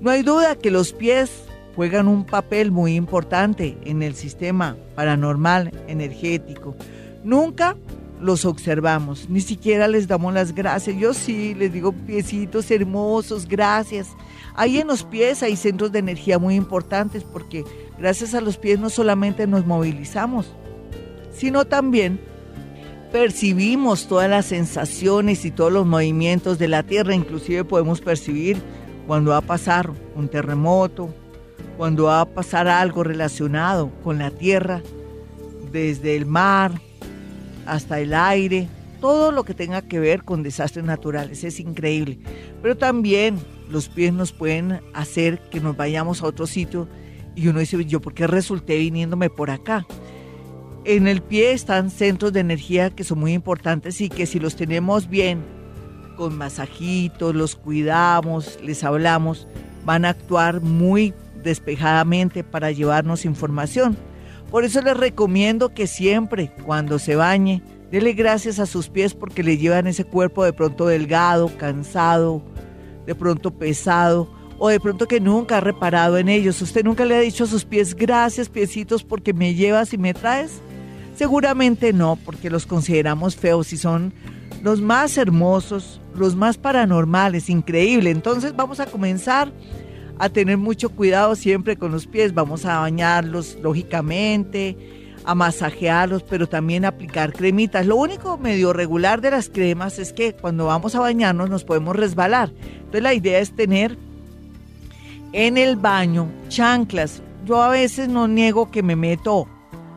No 0.00 0.10
hay 0.10 0.22
duda 0.22 0.56
que 0.56 0.70
los 0.70 0.92
pies 0.92 1.30
juegan 1.76 2.08
un 2.08 2.24
papel 2.24 2.70
muy 2.70 2.96
importante 2.96 3.78
en 3.84 4.02
el 4.02 4.14
sistema 4.14 4.76
paranormal 4.94 5.72
energético. 5.86 6.74
Nunca 7.24 7.76
los 8.20 8.44
observamos, 8.44 9.28
ni 9.28 9.40
siquiera 9.40 9.88
les 9.88 10.06
damos 10.06 10.32
las 10.32 10.54
gracias. 10.54 10.96
Yo 10.96 11.12
sí 11.12 11.54
les 11.54 11.72
digo 11.72 11.92
piecitos 11.92 12.70
hermosos, 12.70 13.46
gracias. 13.46 14.08
Ahí 14.54 14.78
en 14.78 14.86
los 14.86 15.02
pies 15.02 15.42
hay 15.42 15.56
centros 15.56 15.92
de 15.92 15.98
energía 15.98 16.38
muy 16.38 16.54
importantes 16.54 17.24
porque 17.24 17.64
Gracias 18.02 18.34
a 18.34 18.40
los 18.40 18.56
pies 18.56 18.80
no 18.80 18.90
solamente 18.90 19.46
nos 19.46 19.64
movilizamos, 19.64 20.52
sino 21.32 21.64
también 21.66 22.18
percibimos 23.12 24.08
todas 24.08 24.28
las 24.28 24.46
sensaciones 24.46 25.44
y 25.44 25.52
todos 25.52 25.72
los 25.72 25.86
movimientos 25.86 26.58
de 26.58 26.66
la 26.66 26.82
tierra. 26.82 27.14
Inclusive 27.14 27.62
podemos 27.62 28.00
percibir 28.00 28.60
cuando 29.06 29.30
va 29.30 29.36
a 29.36 29.40
pasar 29.40 29.92
un 30.16 30.26
terremoto, 30.26 31.14
cuando 31.76 32.06
va 32.06 32.22
a 32.22 32.24
pasar 32.24 32.66
algo 32.66 33.04
relacionado 33.04 33.92
con 34.02 34.18
la 34.18 34.32
tierra, 34.32 34.82
desde 35.70 36.16
el 36.16 36.26
mar 36.26 36.72
hasta 37.66 38.00
el 38.00 38.14
aire, 38.14 38.66
todo 39.00 39.30
lo 39.30 39.44
que 39.44 39.54
tenga 39.54 39.80
que 39.80 40.00
ver 40.00 40.24
con 40.24 40.42
desastres 40.42 40.84
naturales. 40.84 41.44
Es 41.44 41.60
increíble. 41.60 42.18
Pero 42.62 42.76
también 42.76 43.38
los 43.70 43.88
pies 43.88 44.12
nos 44.12 44.32
pueden 44.32 44.80
hacer 44.92 45.38
que 45.50 45.60
nos 45.60 45.76
vayamos 45.76 46.20
a 46.20 46.26
otro 46.26 46.48
sitio 46.48 46.88
y 47.34 47.48
uno 47.48 47.60
dice, 47.60 47.84
¿yo 47.84 48.00
por 48.00 48.14
qué 48.14 48.26
resulté 48.26 48.78
viniéndome 48.78 49.30
por 49.30 49.50
acá? 49.50 49.86
En 50.84 51.06
el 51.06 51.22
pie 51.22 51.52
están 51.52 51.90
centros 51.90 52.32
de 52.32 52.40
energía 52.40 52.90
que 52.90 53.04
son 53.04 53.20
muy 53.20 53.32
importantes 53.32 54.00
y 54.00 54.08
que 54.08 54.26
si 54.26 54.40
los 54.40 54.56
tenemos 54.56 55.08
bien, 55.08 55.42
con 56.16 56.36
masajitos, 56.36 57.34
los 57.34 57.56
cuidamos, 57.56 58.58
les 58.62 58.84
hablamos, 58.84 59.46
van 59.84 60.04
a 60.04 60.10
actuar 60.10 60.60
muy 60.60 61.14
despejadamente 61.42 62.44
para 62.44 62.70
llevarnos 62.70 63.24
información. 63.24 63.96
Por 64.50 64.64
eso 64.64 64.82
les 64.82 64.96
recomiendo 64.96 65.72
que 65.72 65.86
siempre, 65.86 66.52
cuando 66.64 66.98
se 66.98 67.16
bañe, 67.16 67.62
dele 67.90 68.12
gracias 68.12 68.58
a 68.58 68.66
sus 68.66 68.88
pies 68.88 69.14
porque 69.14 69.42
le 69.42 69.56
llevan 69.56 69.86
ese 69.86 70.04
cuerpo 70.04 70.44
de 70.44 70.52
pronto 70.52 70.86
delgado, 70.86 71.50
cansado, 71.56 72.42
de 73.06 73.14
pronto 73.14 73.52
pesado 73.52 74.41
o 74.64 74.68
de 74.68 74.78
pronto 74.78 75.08
que 75.08 75.18
nunca 75.18 75.56
ha 75.56 75.60
reparado 75.60 76.18
en 76.18 76.28
ellos. 76.28 76.62
¿Usted 76.62 76.84
nunca 76.84 77.04
le 77.04 77.16
ha 77.16 77.20
dicho 77.20 77.42
a 77.42 77.46
sus 77.48 77.64
pies 77.64 77.96
gracias, 77.96 78.48
piecitos, 78.48 79.02
porque 79.02 79.32
me 79.32 79.56
llevas 79.56 79.92
y 79.92 79.98
me 79.98 80.14
traes? 80.14 80.60
Seguramente 81.16 81.92
no, 81.92 82.14
porque 82.24 82.48
los 82.48 82.64
consideramos 82.64 83.34
feos 83.34 83.72
y 83.72 83.76
son 83.76 84.14
los 84.62 84.80
más 84.80 85.18
hermosos, 85.18 86.00
los 86.14 86.36
más 86.36 86.58
paranormales, 86.58 87.50
increíble. 87.50 88.10
Entonces 88.10 88.54
vamos 88.54 88.78
a 88.78 88.86
comenzar 88.86 89.52
a 90.20 90.28
tener 90.28 90.58
mucho 90.58 90.90
cuidado 90.90 91.34
siempre 91.34 91.76
con 91.76 91.90
los 91.90 92.06
pies, 92.06 92.32
vamos 92.32 92.64
a 92.64 92.78
bañarlos 92.78 93.58
lógicamente, 93.60 94.76
a 95.24 95.34
masajearlos, 95.34 96.22
pero 96.22 96.48
también 96.48 96.84
a 96.84 96.90
aplicar 96.90 97.32
cremitas. 97.32 97.84
Lo 97.84 97.96
único 97.96 98.38
medio 98.38 98.72
regular 98.72 99.22
de 99.22 99.32
las 99.32 99.48
cremas 99.48 99.98
es 99.98 100.12
que 100.12 100.34
cuando 100.34 100.66
vamos 100.66 100.94
a 100.94 101.00
bañarnos 101.00 101.50
nos 101.50 101.64
podemos 101.64 101.96
resbalar. 101.96 102.52
Entonces 102.76 103.02
la 103.02 103.14
idea 103.14 103.40
es 103.40 103.56
tener 103.56 103.98
en 105.32 105.56
el 105.56 105.76
baño, 105.76 106.28
chanclas. 106.48 107.22
Yo 107.44 107.62
a 107.62 107.68
veces 107.68 108.08
no 108.08 108.28
niego 108.28 108.70
que 108.70 108.82
me 108.82 108.96
meto 108.96 109.48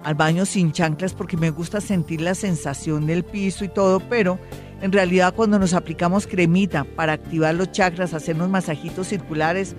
al 0.04 0.16
baño 0.16 0.46
sin 0.46 0.72
chanclas 0.72 1.14
porque 1.14 1.38
me 1.38 1.50
gusta 1.50 1.82
sentir 1.82 2.22
la 2.22 2.36
sensación 2.36 3.06
del 3.08 3.24
piso 3.24 3.66
y 3.66 3.70
todo, 3.70 4.00
pero 4.00 4.40
en 4.82 4.92
realidad 4.92 5.34
cuando 5.36 5.60
nos 5.60 5.74
aplicamos 5.74 6.28
cremita 6.28 6.84
para 6.84 7.14
activar 7.14 7.56
los 7.56 7.72
chakras, 7.72 8.14
hacernos 8.14 8.50
masajitos 8.50 9.08
circulares 9.08 9.76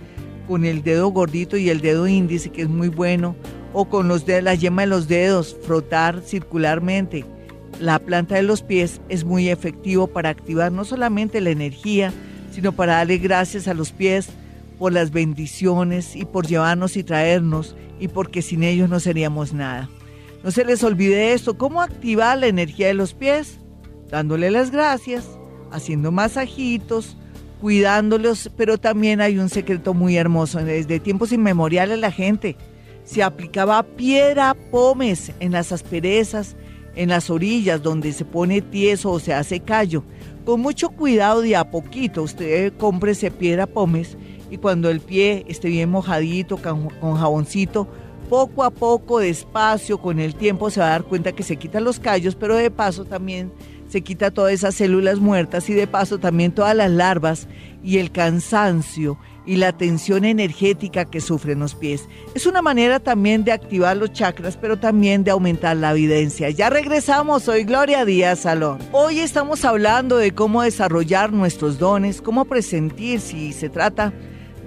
con 0.47 0.65
el 0.65 0.83
dedo 0.83 1.09
gordito 1.09 1.57
y 1.57 1.71
el 1.71 1.81
dedo 1.81 2.07
índice, 2.07 2.51
que 2.51 2.63
es 2.63 2.69
muy 2.69 2.89
bueno, 2.89 3.35
o 3.73 3.87
con 3.87 4.09
los 4.09 4.27
dedos, 4.27 4.45
la 4.45 4.55
yema 4.55 4.83
de 4.83 4.89
los 4.89 5.09
dedos, 5.09 5.57
frotar 5.65 6.23
circularmente 6.25 7.25
la 7.81 7.99
planta 7.99 8.37
de 8.37 8.43
los 8.43 8.63
pies 8.63 9.01
es 9.09 9.25
muy 9.25 9.49
efectivo 9.49 10.07
para 10.07 10.31
activar 10.31 10.73
no 10.73 10.85
solamente 10.85 11.41
la 11.41 11.51
energía, 11.51 12.13
sino 12.51 12.73
para 12.73 12.95
darle 12.95 13.19
gracias 13.19 13.69
a 13.69 13.75
los 13.75 13.93
pies 13.93 14.29
por 14.79 14.93
las 14.93 15.11
bendiciones 15.11 16.17
y 16.17 16.25
por 16.25 16.47
llevarnos 16.47 16.97
y 16.97 17.05
traernos 17.05 17.77
y 17.99 18.09
porque 18.09 18.43
sin 18.43 18.63
ellos 18.63 18.89
no 18.89 19.01
seríamos 19.01 19.53
nada. 19.53 19.89
No 20.43 20.51
se 20.51 20.65
les 20.65 20.85
olvide 20.85 21.33
esto, 21.33 21.59
¿cómo 21.59 21.83
activar 21.83 22.39
la 22.39 22.47
energía 22.47 22.89
de 22.89 22.95
los 22.95 23.15
pies? 23.15 23.59
Dándole 24.11 24.51
las 24.51 24.71
gracias, 24.71 25.27
haciendo 25.73 26.13
masajitos, 26.13 27.17
cuidándolos, 27.61 28.51
pero 28.57 28.79
también 28.79 29.21
hay 29.21 29.39
un 29.39 29.49
secreto 29.49 29.95
muy 29.95 30.17
hermoso. 30.17 30.59
Desde 30.59 31.01
tiempos 31.01 31.33
inmemoriales 31.33 31.99
la 31.99 32.13
gente 32.13 32.57
se 33.05 33.23
aplicaba 33.23 33.83
piedra 33.83 34.55
pomes 34.71 35.33
en 35.41 35.53
las 35.53 35.73
asperezas, 35.73 36.57
en 36.95 37.11
las 37.11 37.31
orillas 37.31 37.83
donde 37.83 38.13
se 38.13 38.25
pone 38.25 38.61
tieso 38.61 39.11
o 39.11 39.21
se 39.21 39.35
hace 39.35 39.61
callo. 39.61 40.05
Con 40.45 40.61
mucho 40.61 40.91
cuidado 40.91 41.41
de 41.41 41.57
a 41.57 41.71
poquito 41.71 42.23
usted 42.23 42.73
ese 43.09 43.31
piedra 43.31 43.67
pomes 43.67 44.17
y 44.51 44.59
cuando 44.59 44.91
el 44.91 45.01
pie 45.01 45.45
esté 45.49 45.69
bien 45.69 45.91
mojadito 45.91 46.57
con, 46.57 46.89
jaboncito, 47.17 47.89
poco 48.29 48.65
a 48.65 48.71
poco, 48.71 49.21
despacio, 49.21 49.99
con 49.99 50.19
el 50.19 50.35
tiempo 50.35 50.71
se 50.71 50.81
va 50.81 50.87
a 50.87 50.91
dar 50.91 51.05
cuenta 51.05 51.33
que 51.33 51.43
se 51.43 51.57
quitan 51.57 51.85
los 51.85 52.01
callos, 52.01 52.35
pero 52.35 52.57
de 52.57 52.71
paso 52.71 53.05
también 53.05 53.53
se 53.89 54.01
quita 54.01 54.33
todas 54.33 54.53
esas 54.53 54.75
células 54.75 55.19
muertas 55.19 55.71
y 55.71 55.75
de 55.75 55.87
paso 55.87 56.19
también 56.19 56.53
todas 56.53 56.75
las 56.75 56.91
larvas 56.91 57.49
y 57.85 57.99
el 57.99 58.11
cansancio 58.11 59.17
y 59.47 59.57
la 59.57 59.73
tensión 59.73 60.25
energética 60.25 61.05
que 61.05 61.21
sufren 61.21 61.61
los 61.61 61.77
pies. 61.77 62.09
Es 62.35 62.47
una 62.47 62.63
manera 62.63 62.99
también 62.99 63.45
de 63.45 63.53
activar 63.53 63.97
los 63.97 64.13
chakras, 64.13 64.57
pero 64.57 64.77
también 64.77 65.23
de 65.23 65.31
aumentar 65.31 65.77
la 65.77 65.93
evidencia. 65.93 66.51
Ya 66.51 66.69
regresamos, 66.69 67.45
soy 67.45 67.63
Gloria 67.63 68.05
Díaz 68.05 68.41
Salón. 68.41 68.79
Hoy 68.91 69.21
estamos 69.21 69.65
hablando 69.65 70.17
de 70.17 70.33
cómo 70.33 70.63
desarrollar 70.63 71.33
nuestros 71.33 71.79
dones, 71.79 72.21
cómo 72.21 72.45
presentir 72.45 73.21
si 73.21 73.53
se 73.53 73.69
trata 73.69 74.13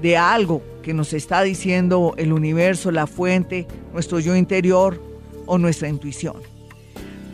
de 0.02 0.18
algo 0.18 0.62
que 0.82 0.94
nos 0.94 1.14
está 1.14 1.42
diciendo 1.44 2.14
el 2.18 2.34
universo, 2.34 2.92
la 2.92 3.08
fuente, 3.08 3.68
nuestro 3.94 4.20
yo 4.20 4.36
interior 4.36 5.02
o 5.46 5.58
nuestra 5.58 5.90
intuición. 5.90 6.38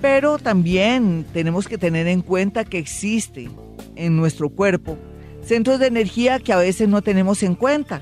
Pero 0.01 0.37
también 0.37 1.25
tenemos 1.33 1.67
que 1.67 1.77
tener 1.77 2.07
en 2.07 2.21
cuenta 2.21 2.65
que 2.65 2.77
existe 2.77 3.49
en 3.95 4.17
nuestro 4.17 4.49
cuerpo 4.49 4.97
centros 5.43 5.79
de 5.79 5.87
energía 5.87 6.39
que 6.39 6.53
a 6.53 6.57
veces 6.57 6.89
no 6.89 7.01
tenemos 7.01 7.43
en 7.43 7.55
cuenta, 7.55 8.01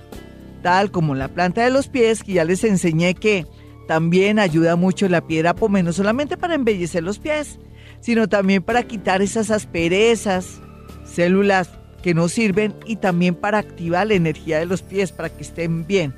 tal 0.62 0.91
como 0.91 1.13
la 1.13 1.28
planta 1.28 1.63
de 1.63 1.69
los 1.69 1.88
pies, 1.88 2.23
que 2.23 2.34
ya 2.34 2.45
les 2.45 2.63
enseñé 2.63 3.15
que 3.15 3.45
también 3.88 4.39
ayuda 4.39 4.78
mucho 4.78 5.10
la 5.10 5.28
piedra 5.28 5.54
pomé, 5.54 5.84
no 5.84 5.91
solamente 5.91 6.38
para 6.38 6.56
embellecer 6.56 7.04
los 7.04 7.19
pies, 7.19 7.60
sino 7.99 8.30
también 8.30 8.63
para 8.63 8.84
quitar 8.84 9.21
esas 9.21 9.52
asperezas, 9.52 10.62
células 11.06 11.69
que 12.03 12.13
no 12.13 12.27
sirven 12.27 12.75
y 12.85 12.97
también 12.97 13.33
para 13.33 13.57
activar 13.57 14.05
la 14.05 14.13
energía 14.13 14.59
de 14.59 14.67
los 14.67 14.83
pies 14.83 15.11
para 15.11 15.29
que 15.29 15.41
estén 15.41 15.87
bien. 15.87 16.13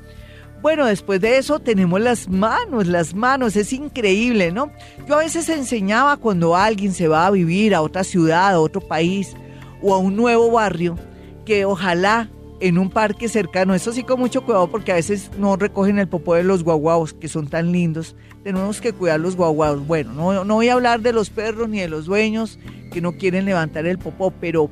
Bueno, 0.61 0.87
después 0.87 1.21
de 1.21 1.37
eso 1.37 1.59
tenemos 1.59 2.01
las 2.01 2.27
manos, 2.27 2.87
las 2.87 3.13
manos, 3.13 3.55
es 3.55 3.71
increíble, 3.71 4.51
¿no? 4.51 4.71
Yo 5.07 5.15
a 5.15 5.19
veces 5.19 5.47
enseñaba 5.47 6.17
cuando 6.17 6.55
alguien 6.55 6.91
se 6.91 7.07
va 7.07 7.27
a 7.27 7.31
vivir 7.31 7.75
a 7.75 7.81
otra 7.81 8.03
ciudad, 8.03 8.53
a 8.53 8.59
otro 8.59 8.81
país 8.81 9.35
o 9.81 9.93
a 9.93 9.99
un 9.99 10.15
nuevo 10.15 10.49
barrio, 10.49 10.97
que 11.45 11.65
ojalá 11.65 12.31
en 12.61 12.79
un 12.79 12.89
parque 12.89 13.27
cercano, 13.29 13.75
eso 13.75 13.91
sí 13.91 14.01
con 14.01 14.19
mucho 14.19 14.43
cuidado 14.43 14.71
porque 14.71 14.91
a 14.91 14.95
veces 14.95 15.29
no 15.37 15.55
recogen 15.55 15.99
el 15.99 16.07
popó 16.07 16.33
de 16.33 16.43
los 16.43 16.63
guaguaos, 16.63 17.13
que 17.13 17.27
son 17.27 17.47
tan 17.47 17.71
lindos, 17.71 18.15
tenemos 18.43 18.81
que 18.81 18.93
cuidar 18.93 19.19
los 19.19 19.35
guaguaos. 19.35 19.85
Bueno, 19.85 20.13
no, 20.13 20.45
no 20.45 20.55
voy 20.55 20.69
a 20.69 20.73
hablar 20.73 21.01
de 21.01 21.13
los 21.13 21.29
perros 21.29 21.69
ni 21.69 21.79
de 21.79 21.89
los 21.89 22.05
dueños 22.05 22.57
que 22.91 23.01
no 23.01 23.11
quieren 23.11 23.45
levantar 23.45 23.85
el 23.85 23.99
popó, 23.99 24.31
pero 24.31 24.71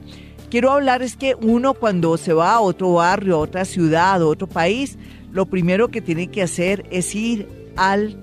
quiero 0.53 0.69
hablar 0.69 1.01
es 1.01 1.15
que 1.15 1.33
uno 1.41 1.73
cuando 1.73 2.15
se 2.15 2.31
va 2.31 2.53
a 2.53 2.59
otro 2.59 2.93
barrio, 2.93 3.37
a 3.37 3.39
otra 3.39 3.65
ciudad, 3.65 4.21
a 4.21 4.27
otro 4.27 4.45
país, 4.45 4.99
lo 5.31 5.47
primero 5.47 5.87
que 5.87 5.99
tiene 5.99 6.27
que 6.27 6.43
hacer 6.43 6.85
es 6.91 7.15
ir 7.15 7.71
al 7.75 8.15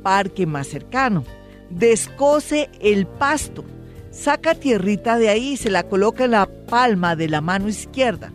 parque 0.00 0.46
más 0.46 0.68
cercano. 0.68 1.24
Descoce 1.70 2.70
el 2.80 3.08
pasto 3.08 3.64
Saca 4.12 4.54
tierrita 4.54 5.18
de 5.18 5.28
ahí 5.28 5.56
se 5.56 5.70
la 5.70 5.82
coloca 5.82 6.24
en 6.24 6.30
la 6.30 6.46
palma 6.46 7.16
de 7.16 7.28
la 7.28 7.40
mano 7.40 7.68
izquierda. 7.68 8.32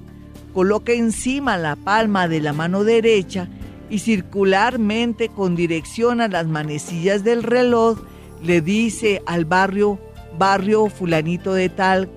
Coloca 0.53 0.91
encima 0.91 1.55
la 1.55 1.77
palma 1.77 2.27
de 2.27 2.41
la 2.41 2.51
mano 2.51 2.83
derecha 2.83 3.47
y 3.89 3.99
circularmente 3.99 5.29
con 5.29 5.55
dirección 5.55 6.19
a 6.19 6.27
las 6.27 6.47
manecillas 6.47 7.23
del 7.23 7.43
reloj 7.43 7.97
le 8.43 8.59
dice 8.59 9.21
al 9.25 9.45
barrio, 9.45 9.99
barrio 10.37 10.87
fulanito 10.89 11.53
de 11.53 11.69
tal, 11.69 12.09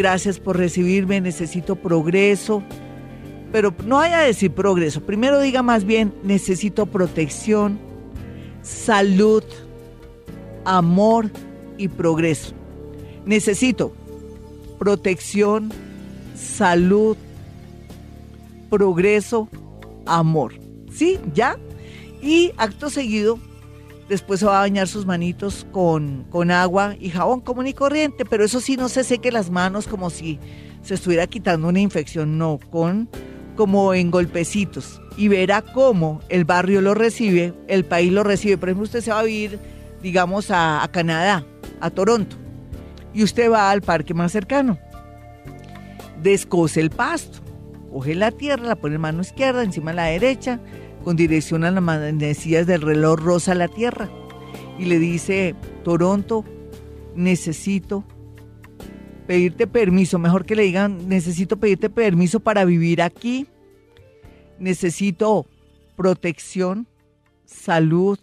gracias 0.00 0.40
por 0.40 0.56
recibirme, 0.56 1.20
necesito 1.20 1.76
progreso. 1.76 2.62
Pero 3.52 3.74
no 3.84 4.00
haya 4.00 4.20
a 4.20 4.22
decir 4.22 4.50
progreso, 4.50 5.02
primero 5.02 5.38
diga 5.40 5.62
más 5.62 5.84
bien, 5.84 6.14
necesito 6.22 6.86
protección, 6.86 7.78
salud, 8.62 9.44
amor 10.64 11.30
y 11.76 11.88
progreso. 11.88 12.54
Necesito 13.26 13.92
protección, 14.78 15.70
salud, 16.34 17.18
progreso, 18.70 19.50
amor. 20.06 20.54
¿Sí? 20.90 21.18
¿Ya? 21.34 21.58
Y 22.22 22.52
acto 22.56 22.88
seguido, 22.88 23.38
después 24.10 24.40
se 24.40 24.46
va 24.46 24.58
a 24.58 24.60
bañar 24.60 24.88
sus 24.88 25.06
manitos 25.06 25.66
con, 25.72 26.26
con 26.28 26.50
agua 26.50 26.96
y 27.00 27.08
jabón 27.08 27.40
común 27.40 27.66
y 27.66 27.72
corriente, 27.72 28.26
pero 28.26 28.44
eso 28.44 28.60
sí 28.60 28.76
no 28.76 28.90
se 28.90 29.04
seque 29.04 29.32
las 29.32 29.48
manos 29.48 29.86
como 29.86 30.10
si 30.10 30.38
se 30.82 30.94
estuviera 30.94 31.26
quitando 31.26 31.68
una 31.68 31.80
infección, 31.80 32.36
no, 32.36 32.60
con 32.70 33.08
como 33.56 33.94
en 33.94 34.10
golpecitos. 34.10 35.00
Y 35.16 35.28
verá 35.28 35.62
cómo 35.62 36.20
el 36.28 36.44
barrio 36.44 36.82
lo 36.82 36.94
recibe, 36.94 37.54
el 37.68 37.84
país 37.84 38.12
lo 38.12 38.22
recibe. 38.22 38.58
Por 38.58 38.68
ejemplo, 38.68 38.84
usted 38.84 39.00
se 39.00 39.10
va 39.10 39.20
a 39.20 39.24
vivir, 39.24 39.58
digamos, 40.02 40.50
a, 40.50 40.82
a 40.82 40.88
Canadá, 40.88 41.44
a 41.80 41.90
Toronto 41.90 42.36
y 43.12 43.22
usted 43.24 43.50
va 43.50 43.70
al 43.70 43.82
parque 43.82 44.14
más 44.14 44.32
cercano. 44.32 44.78
Descose 46.22 46.80
el 46.80 46.90
pasto, 46.90 47.38
coge 47.92 48.14
la 48.14 48.30
tierra, 48.30 48.64
la 48.64 48.76
pone 48.76 48.96
en 48.96 49.00
mano 49.00 49.22
izquierda, 49.22 49.62
encima 49.62 49.90
de 49.92 49.96
la 49.96 50.04
derecha, 50.04 50.60
con 51.04 51.16
dirección 51.16 51.64
a 51.64 51.70
las 51.70 51.82
manecillas 51.82 52.66
del 52.66 52.82
reloj 52.82 53.18
rosa 53.18 53.54
la 53.54 53.68
tierra. 53.68 54.10
Y 54.78 54.86
le 54.86 54.98
dice, 54.98 55.54
Toronto, 55.84 56.44
necesito 57.14 58.04
pedirte 59.26 59.66
permiso, 59.66 60.18
mejor 60.18 60.44
que 60.44 60.56
le 60.56 60.62
digan, 60.62 61.08
necesito 61.08 61.58
pedirte 61.58 61.90
permiso 61.90 62.40
para 62.40 62.64
vivir 62.64 63.02
aquí, 63.02 63.46
necesito 64.58 65.46
protección, 65.96 66.88
salud, 67.44 68.18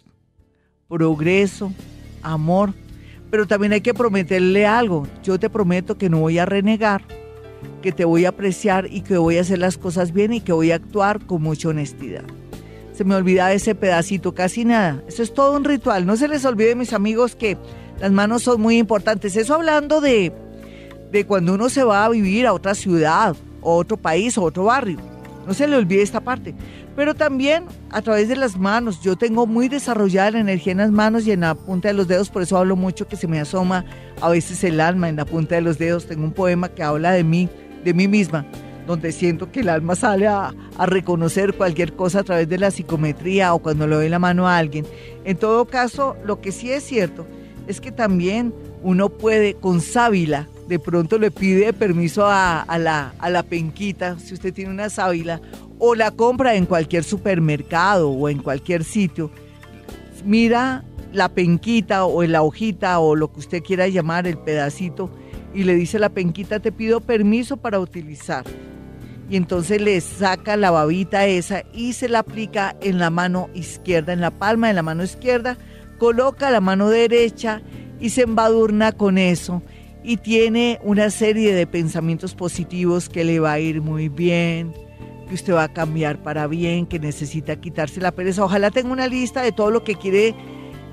progreso, 0.88 1.72
amor 2.22 2.74
pero 3.30 3.46
también 3.46 3.72
hay 3.72 3.80
que 3.80 3.94
prometerle 3.94 4.66
algo. 4.66 5.06
Yo 5.22 5.38
te 5.38 5.50
prometo 5.50 5.98
que 5.98 6.08
no 6.08 6.20
voy 6.20 6.38
a 6.38 6.46
renegar, 6.46 7.02
que 7.82 7.92
te 7.92 8.04
voy 8.04 8.24
a 8.24 8.30
apreciar 8.30 8.86
y 8.90 9.02
que 9.02 9.18
voy 9.18 9.38
a 9.38 9.42
hacer 9.42 9.58
las 9.58 9.76
cosas 9.76 10.12
bien 10.12 10.32
y 10.32 10.40
que 10.40 10.52
voy 10.52 10.70
a 10.70 10.76
actuar 10.76 11.24
con 11.26 11.42
mucha 11.42 11.68
honestidad. 11.68 12.24
Se 12.98 13.04
me 13.04 13.14
olvida 13.14 13.52
ese 13.52 13.76
pedacito, 13.76 14.34
casi 14.34 14.64
nada. 14.64 15.04
Eso 15.06 15.22
es 15.22 15.32
todo 15.32 15.56
un 15.56 15.62
ritual. 15.62 16.04
No 16.04 16.16
se 16.16 16.26
les 16.26 16.44
olvide, 16.44 16.74
mis 16.74 16.92
amigos, 16.92 17.36
que 17.36 17.56
las 18.00 18.10
manos 18.10 18.42
son 18.42 18.60
muy 18.60 18.76
importantes. 18.76 19.36
Eso 19.36 19.54
hablando 19.54 20.00
de, 20.00 20.32
de 21.12 21.24
cuando 21.24 21.54
uno 21.54 21.68
se 21.68 21.84
va 21.84 22.04
a 22.04 22.08
vivir 22.08 22.44
a 22.44 22.52
otra 22.52 22.74
ciudad, 22.74 23.36
o 23.60 23.76
otro 23.76 23.96
país, 23.96 24.36
o 24.36 24.42
otro 24.42 24.64
barrio. 24.64 24.98
No 25.46 25.54
se 25.54 25.68
le 25.68 25.76
olvide 25.76 26.02
esta 26.02 26.20
parte 26.20 26.56
pero 26.98 27.14
también 27.14 27.66
a 27.90 28.02
través 28.02 28.28
de 28.28 28.34
las 28.34 28.56
manos. 28.58 29.00
Yo 29.02 29.14
tengo 29.14 29.46
muy 29.46 29.68
desarrollada 29.68 30.32
la 30.32 30.40
energía 30.40 30.72
en 30.72 30.78
las 30.78 30.90
manos 30.90 31.24
y 31.28 31.30
en 31.30 31.42
la 31.42 31.54
punta 31.54 31.86
de 31.86 31.94
los 31.94 32.08
dedos, 32.08 32.28
por 32.28 32.42
eso 32.42 32.58
hablo 32.58 32.74
mucho 32.74 33.06
que 33.06 33.14
se 33.14 33.28
me 33.28 33.38
asoma 33.38 33.84
a 34.20 34.28
veces 34.30 34.64
el 34.64 34.80
alma 34.80 35.08
en 35.08 35.14
la 35.14 35.24
punta 35.24 35.54
de 35.54 35.60
los 35.60 35.78
dedos. 35.78 36.06
Tengo 36.06 36.24
un 36.24 36.32
poema 36.32 36.68
que 36.68 36.82
habla 36.82 37.12
de 37.12 37.22
mí, 37.22 37.48
de 37.84 37.94
mí 37.94 38.08
misma, 38.08 38.46
donde 38.88 39.12
siento 39.12 39.52
que 39.52 39.60
el 39.60 39.68
alma 39.68 39.94
sale 39.94 40.26
a, 40.26 40.54
reconocer 40.78 41.52
cualquier 41.54 41.92
cosa 41.92 42.20
a 42.20 42.24
través 42.24 42.48
de 42.48 42.56
la 42.56 42.70
psicometría 42.70 43.52
o 43.52 43.58
cuando 43.58 43.86
le 43.86 43.96
doy 43.96 44.08
la 44.08 44.18
mano 44.18 44.48
a 44.48 44.56
alguien. 44.56 44.86
En 45.24 45.36
todo 45.36 45.66
caso, 45.66 46.16
lo 46.24 46.40
que 46.40 46.52
sí 46.52 46.72
es 46.72 46.84
cierto 46.84 47.26
es 47.66 47.82
que 47.82 47.92
también 47.92 48.54
uno 48.82 49.10
puede 49.10 49.54
con 49.54 49.82
sábila, 49.82 50.48
de 50.68 50.78
pronto 50.78 51.18
le 51.18 51.30
pide 51.30 51.74
permiso 51.74 52.26
a, 52.26 52.64
la, 52.78 53.12
a 53.18 53.28
la 53.28 53.42
penquita, 53.42 54.18
si 54.18 54.32
usted 54.32 54.54
tiene 54.54 54.70
una 54.70 54.88
sábila, 54.88 55.42
o 55.78 55.94
la 55.94 56.10
compra 56.10 56.54
en 56.54 56.64
cualquier 56.64 57.04
supermercado 57.04 58.08
o 58.10 58.28
en 58.30 58.38
cualquier 58.38 58.84
sitio, 58.84 59.30
mira 60.24 60.82
la 61.12 61.28
penquita 61.28 62.06
o 62.06 62.22
la 62.22 62.42
hojita 62.42 62.98
o 63.00 63.14
lo 63.14 63.30
que 63.32 63.40
usted 63.40 63.62
quiera 63.62 63.86
llamar, 63.86 64.26
el 64.26 64.38
pedacito, 64.38 65.10
y 65.52 65.64
le 65.64 65.74
dice 65.74 65.98
la 65.98 66.08
penquita, 66.08 66.60
te 66.60 66.72
pido 66.72 67.00
permiso 67.00 67.58
para 67.58 67.80
utilizar. 67.80 68.44
Y 69.30 69.36
entonces 69.36 69.80
le 69.80 70.00
saca 70.00 70.56
la 70.56 70.70
babita 70.70 71.26
esa 71.26 71.62
y 71.72 71.92
se 71.92 72.08
la 72.08 72.20
aplica 72.20 72.76
en 72.80 72.98
la 72.98 73.10
mano 73.10 73.50
izquierda, 73.54 74.12
en 74.12 74.20
la 74.20 74.30
palma 74.30 74.68
de 74.68 74.74
la 74.74 74.82
mano 74.82 75.04
izquierda, 75.04 75.58
coloca 75.98 76.50
la 76.50 76.60
mano 76.60 76.88
derecha 76.88 77.60
y 78.00 78.10
se 78.10 78.22
embadurna 78.22 78.92
con 78.92 79.18
eso 79.18 79.62
y 80.02 80.16
tiene 80.16 80.78
una 80.82 81.10
serie 81.10 81.54
de 81.54 81.66
pensamientos 81.66 82.34
positivos 82.34 83.08
que 83.10 83.24
le 83.24 83.40
va 83.40 83.52
a 83.52 83.60
ir 83.60 83.82
muy 83.82 84.08
bien, 84.08 84.72
que 85.28 85.34
usted 85.34 85.52
va 85.52 85.64
a 85.64 85.72
cambiar 85.72 86.22
para 86.22 86.46
bien, 86.46 86.86
que 86.86 86.98
necesita 86.98 87.60
quitarse 87.60 88.00
la 88.00 88.12
pereza. 88.12 88.44
Ojalá 88.44 88.70
tenga 88.70 88.90
una 88.90 89.06
lista 89.06 89.42
de 89.42 89.52
todo 89.52 89.70
lo 89.70 89.84
que 89.84 89.96
quiere 89.96 90.34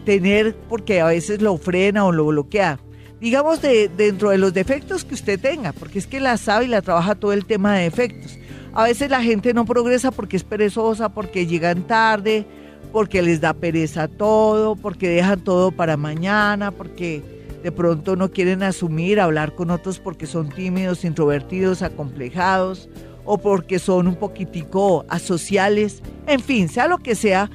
tener 0.05 0.55
porque 0.67 0.99
a 0.99 1.05
veces 1.05 1.41
lo 1.41 1.57
frena 1.57 2.05
o 2.05 2.11
lo 2.11 2.25
bloquea. 2.25 2.79
Digamos 3.25 3.59
de, 3.59 3.89
dentro 3.89 4.29
de 4.29 4.37
los 4.37 4.53
defectos 4.53 5.03
que 5.03 5.15
usted 5.15 5.39
tenga, 5.39 5.73
porque 5.73 5.97
es 5.97 6.05
que 6.05 6.19
la 6.19 6.37
sabe 6.37 6.65
y 6.65 6.67
la 6.67 6.83
trabaja 6.83 7.15
todo 7.15 7.33
el 7.33 7.47
tema 7.47 7.73
de 7.73 7.85
defectos. 7.85 8.37
A 8.71 8.83
veces 8.83 9.09
la 9.09 9.23
gente 9.23 9.51
no 9.51 9.65
progresa 9.65 10.11
porque 10.11 10.37
es 10.37 10.43
perezosa, 10.43 11.09
porque 11.09 11.47
llegan 11.47 11.87
tarde, 11.87 12.45
porque 12.91 13.23
les 13.23 13.41
da 13.41 13.55
pereza 13.55 14.07
todo, 14.07 14.75
porque 14.75 15.09
dejan 15.09 15.39
todo 15.39 15.71
para 15.71 15.97
mañana, 15.97 16.69
porque 16.69 17.23
de 17.63 17.71
pronto 17.71 18.15
no 18.15 18.29
quieren 18.29 18.61
asumir, 18.61 19.19
hablar 19.19 19.55
con 19.55 19.71
otros 19.71 19.97
porque 19.97 20.27
son 20.27 20.49
tímidos, 20.49 21.03
introvertidos, 21.03 21.81
acomplejados 21.81 22.89
o 23.23 23.39
porque 23.39 23.79
son 23.79 24.07
un 24.07 24.17
poquitico 24.17 25.03
asociales. 25.09 26.03
En 26.27 26.41
fin, 26.41 26.69
sea 26.69 26.87
lo 26.87 26.99
que 26.99 27.15
sea, 27.15 27.49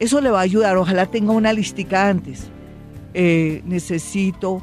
eso 0.00 0.20
le 0.20 0.28
va 0.30 0.40
a 0.40 0.42
ayudar. 0.42 0.76
Ojalá 0.76 1.06
tenga 1.06 1.32
una 1.32 1.54
listica 1.54 2.10
antes. 2.10 2.50
Eh, 3.14 3.62
necesito 3.64 4.62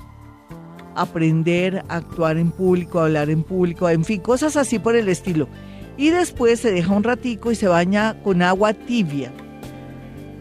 aprender 0.96 1.84
a 1.88 1.98
actuar 1.98 2.38
en 2.38 2.52
público, 2.52 3.00
a 3.00 3.06
hablar 3.06 3.30
en 3.30 3.44
público, 3.44 3.90
en 3.90 4.06
fin, 4.06 4.22
cosas 4.22 4.58
así 4.58 4.80
por 4.80 4.96
el 4.96 5.10
estilo. 5.10 5.48
Y 5.98 6.10
después 6.10 6.60
se 6.60 6.72
deja 6.72 6.94
un 6.94 7.04
ratico 7.04 7.52
y 7.52 7.56
se 7.56 7.68
baña 7.68 8.22
con 8.24 8.42
agua 8.42 8.74
tibia. 8.74 9.32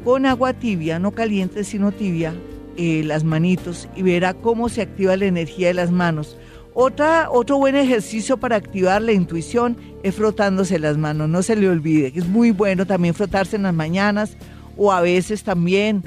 Con 0.04 0.26
agua 0.26 0.52
tibia, 0.54 0.98
no 0.98 1.10
caliente, 1.10 1.64
sino 1.64 1.92
tibia, 1.92 2.34
eh, 2.76 3.02
las 3.04 3.24
manitos 3.24 3.88
y 3.94 4.02
verá 4.02 4.32
cómo 4.32 4.68
se 4.68 4.80
activa 4.82 5.16
la 5.16 5.26
energía 5.26 5.68
de 5.68 5.74
las 5.74 5.90
manos. 5.90 6.38
Otra, 6.72 7.28
otro 7.30 7.58
buen 7.58 7.74
ejercicio 7.74 8.38
para 8.38 8.56
activar 8.56 9.02
la 9.02 9.12
intuición 9.12 9.76
es 10.02 10.14
frotándose 10.14 10.78
las 10.78 10.96
manos, 10.96 11.28
no 11.28 11.42
se 11.42 11.56
le 11.56 11.68
olvide, 11.68 12.12
es 12.14 12.26
muy 12.28 12.52
bueno 12.52 12.86
también 12.86 13.12
frotarse 13.12 13.56
en 13.56 13.64
las 13.64 13.74
mañanas 13.74 14.36
o 14.76 14.92
a 14.92 15.00
veces 15.00 15.42
también 15.42 16.02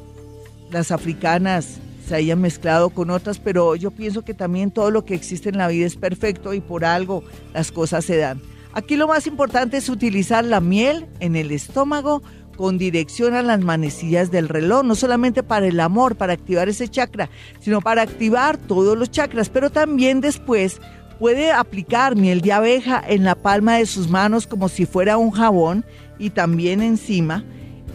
las 0.71 0.91
africanas 0.91 1.80
se 2.08 2.15
hayan 2.15 2.39
mezclado 2.39 2.89
con 2.89 3.10
otras, 3.10 3.39
pero 3.39 3.76
yo 3.76 3.91
pienso 3.91 4.23
que 4.23 4.34
también 4.34 4.71
todo 4.71 4.91
lo 4.91 5.04
que 5.04 5.13
existe 5.13 5.50
en 5.50 5.58
la 5.58 5.67
vida 5.67 5.86
es 5.86 5.97
perfecto 5.97 6.54
y 6.54 6.62
por 6.62 6.86
algo 6.86 7.23
las 7.54 7.71
cosas 7.71 8.06
se 8.06 8.17
dan. 8.17 8.41
Aquí 8.73 8.95
lo 8.95 9.08
más 9.08 9.28
importante 9.28 9.78
es 9.78 9.89
utilizar 9.89 10.45
la 10.45 10.62
miel 10.62 11.08
en 11.19 11.36
el 11.36 11.52
estómago 11.52 12.21
con 12.56 12.78
dirección 12.78 13.34
a 13.36 13.41
las 13.41 13.60
manecillas 13.62 14.32
del 14.32 14.50
reloj, 14.50 14.84
no 14.84 14.95
solamente 14.95 15.43
para 15.43 15.67
el 15.67 15.80
amor, 15.80 16.15
para 16.15 16.34
activar 16.34 16.69
ese 16.69 16.88
chakra, 16.88 17.30
sino 17.60 17.82
para 17.82 18.02
activar 18.02 18.58
todos 18.58 18.97
los 18.97 19.12
chakras, 19.12 19.50
pero 19.50 19.69
también 19.69 20.21
después 20.21 20.82
Puede 21.19 21.51
aplicar 21.51 22.15
miel 22.15 22.41
de 22.41 22.53
abeja 22.53 23.03
en 23.08 23.23
la 23.23 23.36
palma 23.36 23.77
de 23.77 23.86
sus 23.88 24.10
manos 24.10 24.45
como 24.45 24.69
si 24.69 24.86
fuera 24.86 25.17
un 25.17 25.32
jabón 25.32 25.84
y 26.19 26.30
también 26.30 26.82
encima. 26.82 27.43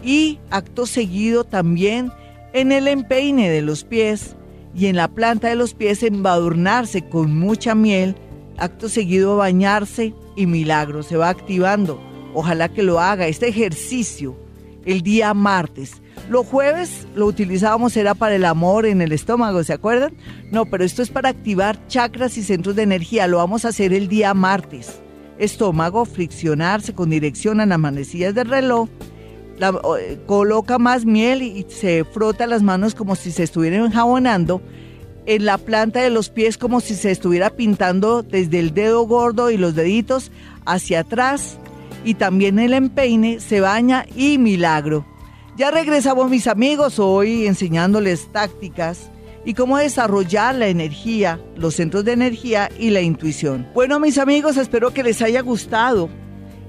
Y 0.03 0.39
acto 0.49 0.85
seguido 0.85 1.45
también 1.45 2.11
en 2.51 2.71
el 2.71 2.87
empeine 2.87 3.49
de 3.49 3.61
los 3.61 3.85
pies 3.85 4.35
y 4.75 4.87
en 4.87 4.97
la 4.97 5.07
planta 5.07 5.47
de 5.47 5.55
los 5.55 5.73
pies 5.73 6.03
embadurnarse 6.03 7.07
con 7.07 7.37
mucha 7.37 7.75
miel. 7.75 8.15
Acto 8.57 8.89
seguido 8.89 9.37
bañarse 9.37 10.13
y 10.35 10.45
milagro 10.45 11.01
se 11.01 11.15
va 11.15 11.29
activando. 11.29 12.01
Ojalá 12.33 12.69
que 12.69 12.83
lo 12.83 12.99
haga 12.99 13.27
este 13.27 13.47
ejercicio 13.47 14.35
el 14.85 15.01
día 15.01 15.33
martes. 15.33 16.02
Los 16.29 16.47
jueves 16.47 17.05
lo 17.15 17.25
utilizábamos 17.25 17.97
era 17.97 18.13
para 18.13 18.35
el 18.35 18.45
amor 18.45 18.85
en 18.85 19.01
el 19.01 19.11
estómago, 19.11 19.63
¿se 19.63 19.73
acuerdan? 19.73 20.13
No, 20.51 20.65
pero 20.65 20.85
esto 20.85 21.01
es 21.01 21.09
para 21.09 21.29
activar 21.29 21.85
chakras 21.87 22.37
y 22.37 22.43
centros 22.43 22.75
de 22.75 22.83
energía. 22.83 23.27
Lo 23.27 23.37
vamos 23.37 23.65
a 23.65 23.69
hacer 23.69 23.93
el 23.93 24.07
día 24.07 24.33
martes. 24.33 25.01
Estómago, 25.37 26.05
friccionarse 26.05 26.93
con 26.93 27.09
dirección 27.09 27.59
a 27.59 27.65
las 27.65 27.77
manecillas 27.77 28.33
del 28.33 28.47
reloj. 28.47 28.87
Eh, 29.59 30.17
coloca 30.25 30.79
más 30.79 31.05
miel 31.05 31.41
y 31.41 31.65
se 31.67 32.05
frota 32.05 32.47
las 32.47 32.63
manos 32.63 32.95
como 32.95 33.15
si 33.15 33.31
se 33.31 33.43
estuvieran 33.43 33.85
enjabonando. 33.85 34.61
En 35.25 35.45
la 35.45 35.57
planta 35.57 36.01
de 36.01 36.09
los 36.09 36.29
pies 36.29 36.57
como 36.57 36.79
si 36.79 36.95
se 36.95 37.11
estuviera 37.11 37.49
pintando 37.49 38.23
desde 38.23 38.59
el 38.59 38.73
dedo 38.73 39.05
gordo 39.07 39.51
y 39.51 39.57
los 39.57 39.75
deditos 39.75 40.31
hacia 40.65 41.01
atrás. 41.01 41.57
Y 42.05 42.13
también 42.13 42.59
el 42.59 42.73
empeine 42.73 43.41
se 43.41 43.59
baña 43.59 44.05
y 44.15 44.37
milagro 44.37 45.05
ya 45.55 45.69
regresamos 45.69 46.29
mis 46.29 46.47
amigos 46.47 46.97
hoy 46.99 47.45
enseñándoles 47.45 48.31
tácticas 48.31 49.11
y 49.45 49.53
cómo 49.53 49.77
desarrollar 49.77 50.55
la 50.55 50.67
energía, 50.67 51.39
los 51.55 51.75
centros 51.75 52.05
de 52.05 52.13
energía 52.13 52.69
y 52.79 52.89
la 52.89 53.01
intuición. 53.01 53.67
Bueno 53.73 53.99
mis 53.99 54.17
amigos, 54.17 54.57
espero 54.57 54.93
que 54.93 55.03
les 55.03 55.21
haya 55.21 55.41
gustado 55.41 56.09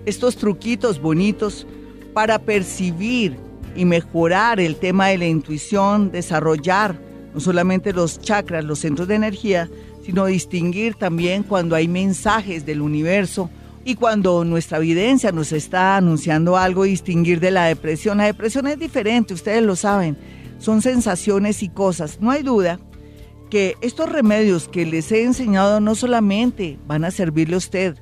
estos 0.04 0.36
truquitos 0.36 1.00
bonitos 1.00 1.66
para 2.12 2.38
percibir 2.38 3.36
y 3.74 3.84
mejorar 3.84 4.60
el 4.60 4.76
tema 4.76 5.08
de 5.08 5.18
la 5.18 5.26
intuición, 5.26 6.10
desarrollar 6.10 7.00
no 7.32 7.40
solamente 7.40 7.92
los 7.92 8.20
chakras, 8.20 8.64
los 8.64 8.78
centros 8.80 9.08
de 9.08 9.16
energía, 9.16 9.68
sino 10.04 10.26
distinguir 10.26 10.94
también 10.94 11.42
cuando 11.42 11.74
hay 11.74 11.88
mensajes 11.88 12.64
del 12.66 12.80
universo 12.80 13.50
y 13.84 13.96
cuando 13.96 14.44
nuestra 14.44 14.78
evidencia 14.78 15.30
nos 15.30 15.52
está 15.52 15.96
anunciando 15.96 16.56
algo, 16.56 16.84
distinguir 16.84 17.38
de 17.40 17.50
la 17.50 17.66
depresión. 17.66 18.18
La 18.18 18.24
depresión 18.24 18.66
es 18.66 18.78
diferente, 18.78 19.34
ustedes 19.34 19.62
lo 19.62 19.76
saben, 19.76 20.16
son 20.58 20.80
sensaciones 20.80 21.62
y 21.62 21.68
cosas. 21.68 22.18
No 22.20 22.30
hay 22.30 22.42
duda 22.42 22.80
que 23.50 23.76
estos 23.82 24.08
remedios 24.08 24.68
que 24.68 24.86
les 24.86 25.12
he 25.12 25.22
enseñado 25.22 25.80
no 25.80 25.94
solamente 25.94 26.78
van 26.86 27.04
a 27.04 27.10
servirle 27.10 27.56
a 27.56 27.58
usted 27.58 27.96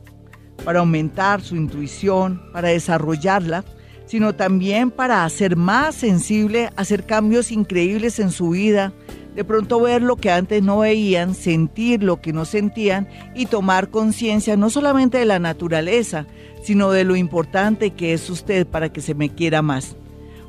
para 0.64 0.78
aumentar 0.78 1.43
su 1.43 1.57
intuición, 1.57 2.41
para 2.53 2.68
desarrollarla, 2.68 3.64
sino 4.07 4.35
también 4.35 4.91
para 4.91 5.28
ser 5.30 5.57
más 5.57 5.97
sensible, 5.97 6.70
hacer 6.76 7.07
cambios 7.07 7.51
increíbles 7.51 8.20
en 8.20 8.30
su 8.30 8.51
vida, 8.51 8.93
de 9.35 9.45
pronto 9.45 9.80
ver 9.80 10.03
lo 10.03 10.16
que 10.16 10.30
antes 10.30 10.62
no 10.62 10.78
veían, 10.78 11.35
sentir 11.35 12.03
lo 12.03 12.20
que 12.20 12.33
no 12.33 12.45
sentían 12.45 13.09
y 13.35 13.47
tomar 13.47 13.91
conciencia 13.91 14.57
no 14.57 14.70
solamente 14.70 15.18
de 15.18 15.24
la 15.24 15.39
naturaleza, 15.39 16.26
sino 16.62 16.91
de 16.91 17.05
lo 17.05 17.16
importante 17.16 17.91
que 17.91 18.12
es 18.12 18.28
usted 18.30 18.66
para 18.66 18.93
que 18.93 19.01
se 19.01 19.14
me 19.14 19.30
quiera 19.30 19.62
más. 19.62 19.97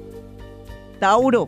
Tauro, 0.99 1.47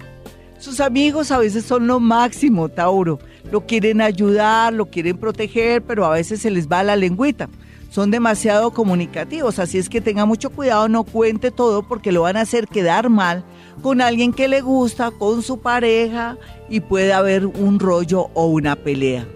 sus 0.59 0.81
amigos 0.81 1.31
a 1.31 1.37
veces 1.37 1.67
son 1.67 1.87
lo 1.87 2.01
máximo, 2.01 2.71
Tauro. 2.71 3.19
Lo 3.51 3.67
quieren 3.67 4.01
ayudar, 4.01 4.73
lo 4.73 4.87
quieren 4.87 5.19
proteger, 5.19 5.83
pero 5.83 6.07
a 6.07 6.13
veces 6.13 6.41
se 6.41 6.51
les 6.51 6.67
va 6.67 6.83
la 6.83 6.97
lengüita. 6.97 7.51
Son 7.93 8.11
demasiado 8.11 8.71
comunicativos, 8.71 9.59
así 9.59 9.77
es 9.77 9.91
que 9.91 10.01
tenga 10.01 10.25
mucho 10.25 10.49
cuidado, 10.49 10.89
no 10.89 11.05
cuente 11.05 11.51
todo 11.51 11.83
porque 11.83 12.11
lo 12.11 12.23
van 12.23 12.39
a 12.39 12.41
hacer 12.41 12.67
quedar 12.67 13.11
mal 13.11 13.45
con 13.83 14.01
alguien 14.01 14.33
que 14.33 14.49
le 14.49 14.63
gusta, 14.63 15.11
con 15.11 15.43
su 15.43 15.61
pareja 15.61 16.39
y 16.71 16.81
puede 16.81 17.13
haber 17.13 17.45
un 17.45 17.79
rollo 17.79 18.31
o 18.33 18.47
una 18.47 18.77
pelea. 18.77 19.29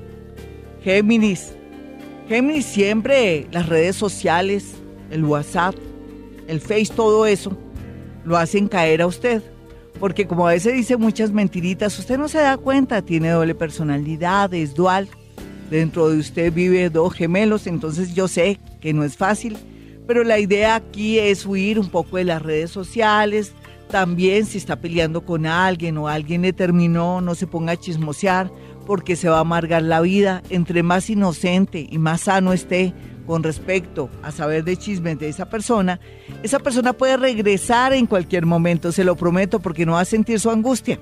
Géminis. 0.83 1.53
Géminis 2.31 2.65
siempre 2.65 3.47
las 3.51 3.69
redes 3.69 3.95
sociales, 3.95 4.73
el 5.11 5.27
WhatsApp, 5.27 5.75
el 6.49 6.63
Face, 6.63 6.89
todo 6.97 7.27
eso, 7.27 7.55
lo 8.25 8.39
hacen 8.39 8.69
caer 8.69 9.03
a 9.03 9.07
usted. 9.07 9.43
Porque 10.01 10.27
como 10.27 10.49
a 10.49 10.53
veces 10.53 10.73
dice 10.73 10.97
muchas 10.97 11.31
mentiritas, 11.31 11.99
usted 11.99 12.17
no 12.17 12.27
se 12.27 12.39
da 12.39 12.57
cuenta, 12.57 13.03
tiene 13.03 13.29
doble 13.29 13.55
personalidad, 13.55 14.55
es 14.55 14.75
dual. 14.75 15.11
Dentro 15.71 16.09
de 16.09 16.19
usted 16.19 16.53
vive 16.53 16.91
dos 16.91 17.15
gemelos, 17.15 17.67
entonces 17.67 18.15
yo 18.15 18.29
sé 18.29 18.59
que 18.81 18.93
no 18.93 19.05
es 19.05 19.17
fácil. 19.17 19.57
Pero 20.07 20.23
la 20.23 20.39
idea 20.39 20.77
aquí 20.77 21.19
es 21.19 21.45
huir 21.45 21.79
un 21.79 21.89
poco 21.89 22.17
de 22.17 22.25
las 22.25 22.43
redes 22.43 22.71
sociales. 22.71 23.53
También 23.91 24.47
si 24.47 24.59
está 24.59 24.77
peleando 24.77 25.25
con 25.25 25.47
alguien 25.47 25.99
o 25.99 26.09
alguien 26.09 26.43
le 26.43 26.53
terminó, 26.53 27.21
no 27.21 27.35
se 27.35 27.47
ponga 27.47 27.73
a 27.73 27.77
chismosear 27.77 28.51
porque 28.87 29.17
se 29.17 29.29
va 29.29 29.39
a 29.39 29.41
amargar 29.41 29.83
la 29.83 30.01
vida. 30.01 30.43
Entre 30.51 30.83
más 30.83 31.11
inocente 31.11 31.87
y 31.91 31.99
más 31.99 32.23
sano 32.23 32.53
esté, 32.53 32.95
con 33.27 33.43
respecto 33.43 34.09
a 34.23 34.31
saber 34.31 34.65
de 34.65 34.77
chismes 34.77 35.19
de 35.19 35.29
esa 35.29 35.51
persona, 35.51 35.99
esa 36.45 36.61
persona 36.61 36.93
puede 36.93 37.17
regresar 37.17 37.93
en 37.93 38.07
cualquier 38.07 38.47
momento, 38.47 38.93
se 38.93 39.05
lo 39.05 39.17
prometo, 39.17 39.59
porque 39.59 39.85
no 39.85 39.93
va 39.93 40.01
a 40.01 40.05
sentir 40.05 40.39
su 40.39 40.51
angustia. 40.51 41.01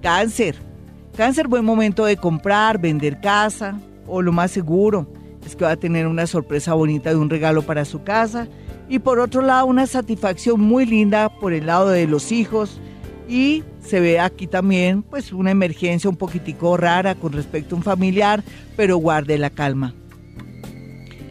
Cáncer. 0.00 0.71
Cáncer, 1.16 1.46
buen 1.46 1.64
momento 1.64 2.06
de 2.06 2.16
comprar, 2.16 2.78
vender 2.78 3.20
casa, 3.20 3.78
o 4.06 4.22
lo 4.22 4.32
más 4.32 4.50
seguro 4.50 5.06
es 5.44 5.54
que 5.56 5.64
va 5.64 5.72
a 5.72 5.76
tener 5.76 6.06
una 6.06 6.26
sorpresa 6.26 6.72
bonita 6.72 7.10
de 7.10 7.16
un 7.16 7.28
regalo 7.28 7.62
para 7.62 7.84
su 7.84 8.02
casa. 8.02 8.48
Y 8.88 8.98
por 8.98 9.18
otro 9.18 9.42
lado, 9.42 9.66
una 9.66 9.86
satisfacción 9.86 10.60
muy 10.60 10.86
linda 10.86 11.28
por 11.38 11.52
el 11.52 11.66
lado 11.66 11.88
de 11.90 12.06
los 12.06 12.32
hijos. 12.32 12.80
Y 13.28 13.62
se 13.80 14.00
ve 14.00 14.20
aquí 14.20 14.46
también 14.46 15.02
pues 15.02 15.32
una 15.32 15.50
emergencia 15.50 16.08
un 16.08 16.16
poquitico 16.16 16.76
rara 16.76 17.14
con 17.14 17.32
respecto 17.32 17.74
a 17.74 17.78
un 17.78 17.84
familiar, 17.84 18.42
pero 18.76 18.96
guarde 18.96 19.38
la 19.38 19.50
calma. 19.50 19.94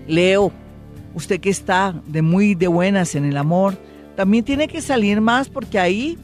Leo, 0.08 0.52
usted 1.14 1.40
que 1.40 1.50
está 1.50 2.02
de 2.08 2.22
muy 2.22 2.56
de 2.56 2.68
buenas 2.68 3.16
en 3.16 3.26
el 3.26 3.38
amor, 3.38 3.78
también 4.16 4.44
tiene 4.44 4.68
que 4.68 4.82
salir 4.82 5.22
más 5.22 5.50
porque 5.50 5.80
ahí, 5.80 6.18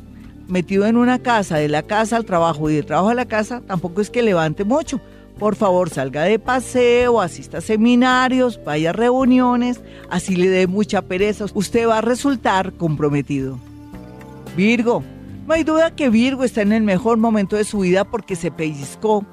metido 0.47 0.85
en 0.85 0.97
una 0.97 1.19
casa, 1.19 1.57
de 1.57 1.67
la 1.67 1.83
casa 1.83 2.17
al 2.17 2.25
trabajo 2.25 2.69
y 2.69 2.75
del 2.75 2.85
trabajo 2.85 3.09
a 3.09 3.13
la 3.13 3.25
casa, 3.25 3.61
tampoco 3.65 4.01
es 4.01 4.09
que 4.09 4.21
levante 4.21 4.63
mucho. 4.63 4.99
Por 5.39 5.55
favor, 5.55 5.89
salga 5.89 6.23
de 6.23 6.39
paseo, 6.39 7.21
asista 7.21 7.59
a 7.59 7.61
seminarios, 7.61 8.59
vaya 8.63 8.89
a 8.89 8.93
reuniones, 8.93 9.81
así 10.09 10.35
le 10.35 10.49
dé 10.49 10.65
mucha 10.65 11.03
pereza. 11.03 11.45
Usted 11.53 11.87
va 11.87 11.99
a 11.99 12.01
resultar 12.01 12.73
comprometido. 12.73 13.59
Virgo, 14.55 15.03
no 15.45 15.53
hay 15.53 15.63
duda 15.63 15.95
que 15.95 16.09
Virgo 16.09 16.43
está 16.43 16.61
en 16.61 16.71
el 16.71 16.81
mejor 16.81 17.17
momento 17.17 17.55
de 17.55 17.63
su 17.63 17.79
vida 17.79 18.03
porque 18.03 18.35
se 18.35 18.49
pellizcó, 18.49 19.25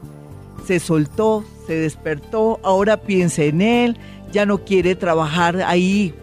se 0.66 0.78
soltó, 0.78 1.42
se 1.66 1.74
despertó, 1.74 2.60
ahora 2.62 2.98
piensa 2.98 3.42
en 3.44 3.62
él, 3.62 3.96
ya 4.30 4.44
no 4.44 4.58
quiere 4.58 4.94
trabajar 4.96 5.62
ahí 5.62 6.14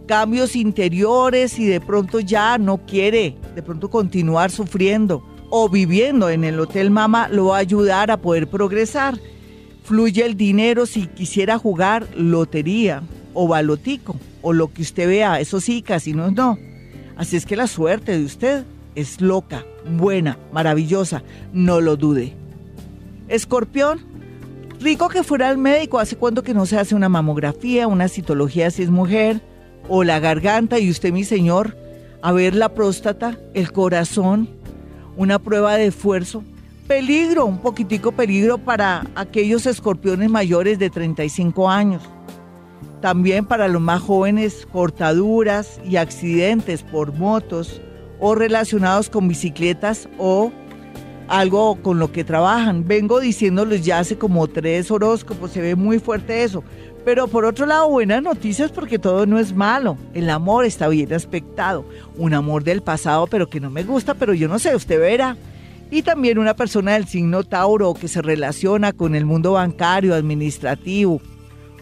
cambios 0.08 0.54
interiores 0.56 1.58
y 1.60 1.68
de 1.68 1.80
pronto 1.80 2.20
ya 2.20 2.58
no 2.58 2.86
quiere, 2.86 3.38
de 3.56 3.64
pronto 3.64 3.90
continuar 3.90 4.52
sufriendo 4.52 5.24
o 5.52 5.70
viviendo 5.70 6.30
en 6.30 6.44
el 6.44 6.60
Hotel 6.60 6.90
Mama 6.90 7.30
lo 7.30 7.46
va 7.48 7.58
a 7.58 7.60
ayudar 7.60 8.10
a 8.10 8.18
poder 8.18 8.50
progresar 8.50 9.20
fluye 9.84 10.26
el 10.26 10.36
dinero 10.36 10.86
si 10.86 11.08
quisiera 11.08 11.58
jugar 11.58 12.08
lotería 12.16 13.04
o 13.34 13.48
balotico 13.48 14.16
o 14.42 14.54
lo 14.54 14.74
que 14.74 14.82
usted 14.82 15.08
vea, 15.08 15.40
eso 15.40 15.62
sí, 15.62 15.82
casi 15.82 16.14
no, 16.14 16.32
no. 16.32 16.58
Así 17.16 17.36
es 17.36 17.46
que 17.46 17.56
la 17.56 17.68
suerte 17.68 18.18
de 18.18 18.26
usted 18.26 18.64
es 18.96 19.22
loca, 19.22 19.66
buena, 19.90 20.38
maravillosa, 20.52 21.24
no 21.54 21.82
lo 21.82 21.96
dude. 21.96 22.34
Escorpión, 23.28 24.02
rico 24.80 25.08
que 25.10 25.24
fuera 25.24 25.50
al 25.50 25.58
médico, 25.58 26.00
hace 26.00 26.18
cuánto 26.18 26.44
que 26.44 26.54
no 26.54 26.66
se 26.66 26.78
hace 26.78 26.96
una 26.96 27.10
mamografía, 27.10 27.88
una 27.88 28.08
citología 28.08 28.72
si 28.72 28.84
es 28.84 28.90
mujer, 28.90 29.42
o 29.88 30.04
la 30.04 30.20
garganta 30.20 30.80
y 30.80 30.90
usted 30.90 31.12
mi 31.12 31.24
señor, 31.24 31.78
a 32.22 32.32
ver 32.32 32.56
la 32.56 32.70
próstata, 32.70 33.38
el 33.54 33.72
corazón, 33.72 34.50
una 35.18 35.40
prueba 35.40 35.76
de 35.76 35.88
esfuerzo, 35.88 36.44
peligro, 36.88 37.46
un 37.46 37.60
poquitico 37.60 38.12
peligro 38.12 38.58
para 38.58 39.06
aquellos 39.16 39.66
escorpiones 39.66 40.30
mayores 40.30 40.80
de 40.80 40.90
35 40.90 41.70
años. 41.70 42.04
También 43.02 43.46
para 43.46 43.68
los 43.68 43.82
más 43.82 44.02
jóvenes, 44.02 44.68
cortaduras 44.72 45.80
y 45.84 45.96
accidentes 45.96 46.84
por 46.84 47.14
motos 47.14 47.82
o 48.20 48.36
relacionados 48.36 49.10
con 49.10 49.28
bicicletas 49.28 50.08
o 50.20 50.52
algo 51.28 51.82
con 51.82 51.98
lo 51.98 52.12
que 52.12 52.24
trabajan. 52.24 52.88
Vengo 52.88 53.20
diciéndoles 53.20 53.84
ya 53.84 54.00
hace 54.00 54.18
como 54.18 54.48
tres 54.48 54.92
horóscopos, 54.92 55.52
se 55.52 55.62
ve 55.62 55.76
muy 55.76 55.98
fuerte 55.98 56.44
eso. 56.44 56.64
Pero 57.04 57.28
por 57.28 57.46
otro 57.46 57.66
lado, 57.66 57.90
buenas 57.90 58.22
noticias 58.22 58.72
porque 58.72 59.00
todo 59.00 59.26
no 59.26 59.40
es 59.40 59.56
malo. 59.56 59.98
El 60.14 60.30
amor 60.30 60.66
está 60.66 60.88
bien 60.88 61.12
aspectado. 61.14 61.84
Un 62.16 62.36
amor 62.36 62.64
del 62.64 62.84
pasado, 62.84 63.26
pero 63.26 63.50
que 63.50 63.60
no 63.60 63.72
me 63.72 63.84
gusta, 63.84 64.14
pero 64.14 64.36
yo 64.36 64.48
no 64.48 64.60
sé, 64.60 64.76
usted 64.76 65.00
verá 65.00 65.36
y 65.92 66.04
también 66.04 66.40
una 66.40 66.56
persona 66.56 66.94
del 66.94 67.06
signo 67.06 67.44
Tauro 67.44 67.94
que 67.94 68.08
se 68.08 68.22
relaciona 68.22 68.94
con 68.94 69.14
el 69.14 69.26
mundo 69.26 69.52
bancario, 69.52 70.16
administrativo, 70.16 71.22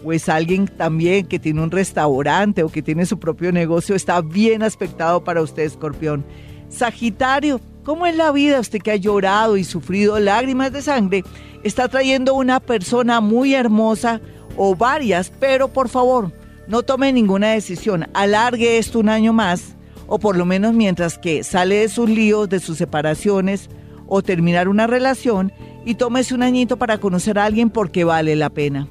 o 0.04 0.12
es 0.12 0.28
alguien 0.28 0.68
también 0.68 1.28
que 1.28 1.38
tiene 1.38 1.62
un 1.62 1.70
restaurante 1.70 2.64
o 2.64 2.70
que 2.70 2.82
tiene 2.82 3.06
su 3.06 3.20
propio 3.20 3.52
negocio, 3.52 3.96
está 3.96 4.22
bien 4.22 4.64
aspectado 4.64 5.24
para 5.24 5.44
usted, 5.44 5.64
escorpión. 5.64 6.26
Sagitario, 6.70 7.62
¿cómo 7.84 8.08
es 8.08 8.16
la 8.16 8.32
vida? 8.32 8.60
Usted 8.60 8.82
que 8.82 8.92
ha 8.92 8.96
llorado 8.96 9.58
y 9.58 9.64
sufrido 9.64 10.20
lágrimas 10.20 10.74
de 10.74 10.82
sangre, 10.82 11.24
está 11.64 11.88
trayendo 11.88 12.34
una 12.34 12.60
persona 12.60 13.22
muy 13.22 13.54
hermosa 13.54 14.22
o 14.58 14.76
varias, 14.76 15.32
pero 15.40 15.68
por 15.68 15.88
favor, 15.88 16.32
no 16.68 16.82
tome 16.82 17.14
ninguna 17.14 17.50
decisión, 17.50 18.08
alargue 18.16 18.80
esto 18.80 19.00
un 19.00 19.10
año 19.10 19.34
más, 19.34 19.76
o 20.08 20.18
por 20.18 20.36
lo 20.36 20.46
menos 20.46 20.74
mientras 20.74 21.20
que 21.20 21.44
sale 21.44 21.76
de 21.76 21.90
sus 21.90 22.10
líos, 22.10 22.50
de 22.50 22.60
sus 22.60 22.80
separaciones 22.80 23.70
o 24.10 24.22
terminar 24.22 24.68
una 24.68 24.88
relación, 24.88 25.54
y 25.86 25.96
tómese 25.96 26.34
un 26.36 26.44
añito 26.44 26.78
para 26.78 26.98
conocer 26.98 27.40
a 27.40 27.46
alguien 27.46 27.70
porque 27.70 28.04
vale 28.04 28.36
la 28.36 28.50
pena. 28.50 28.88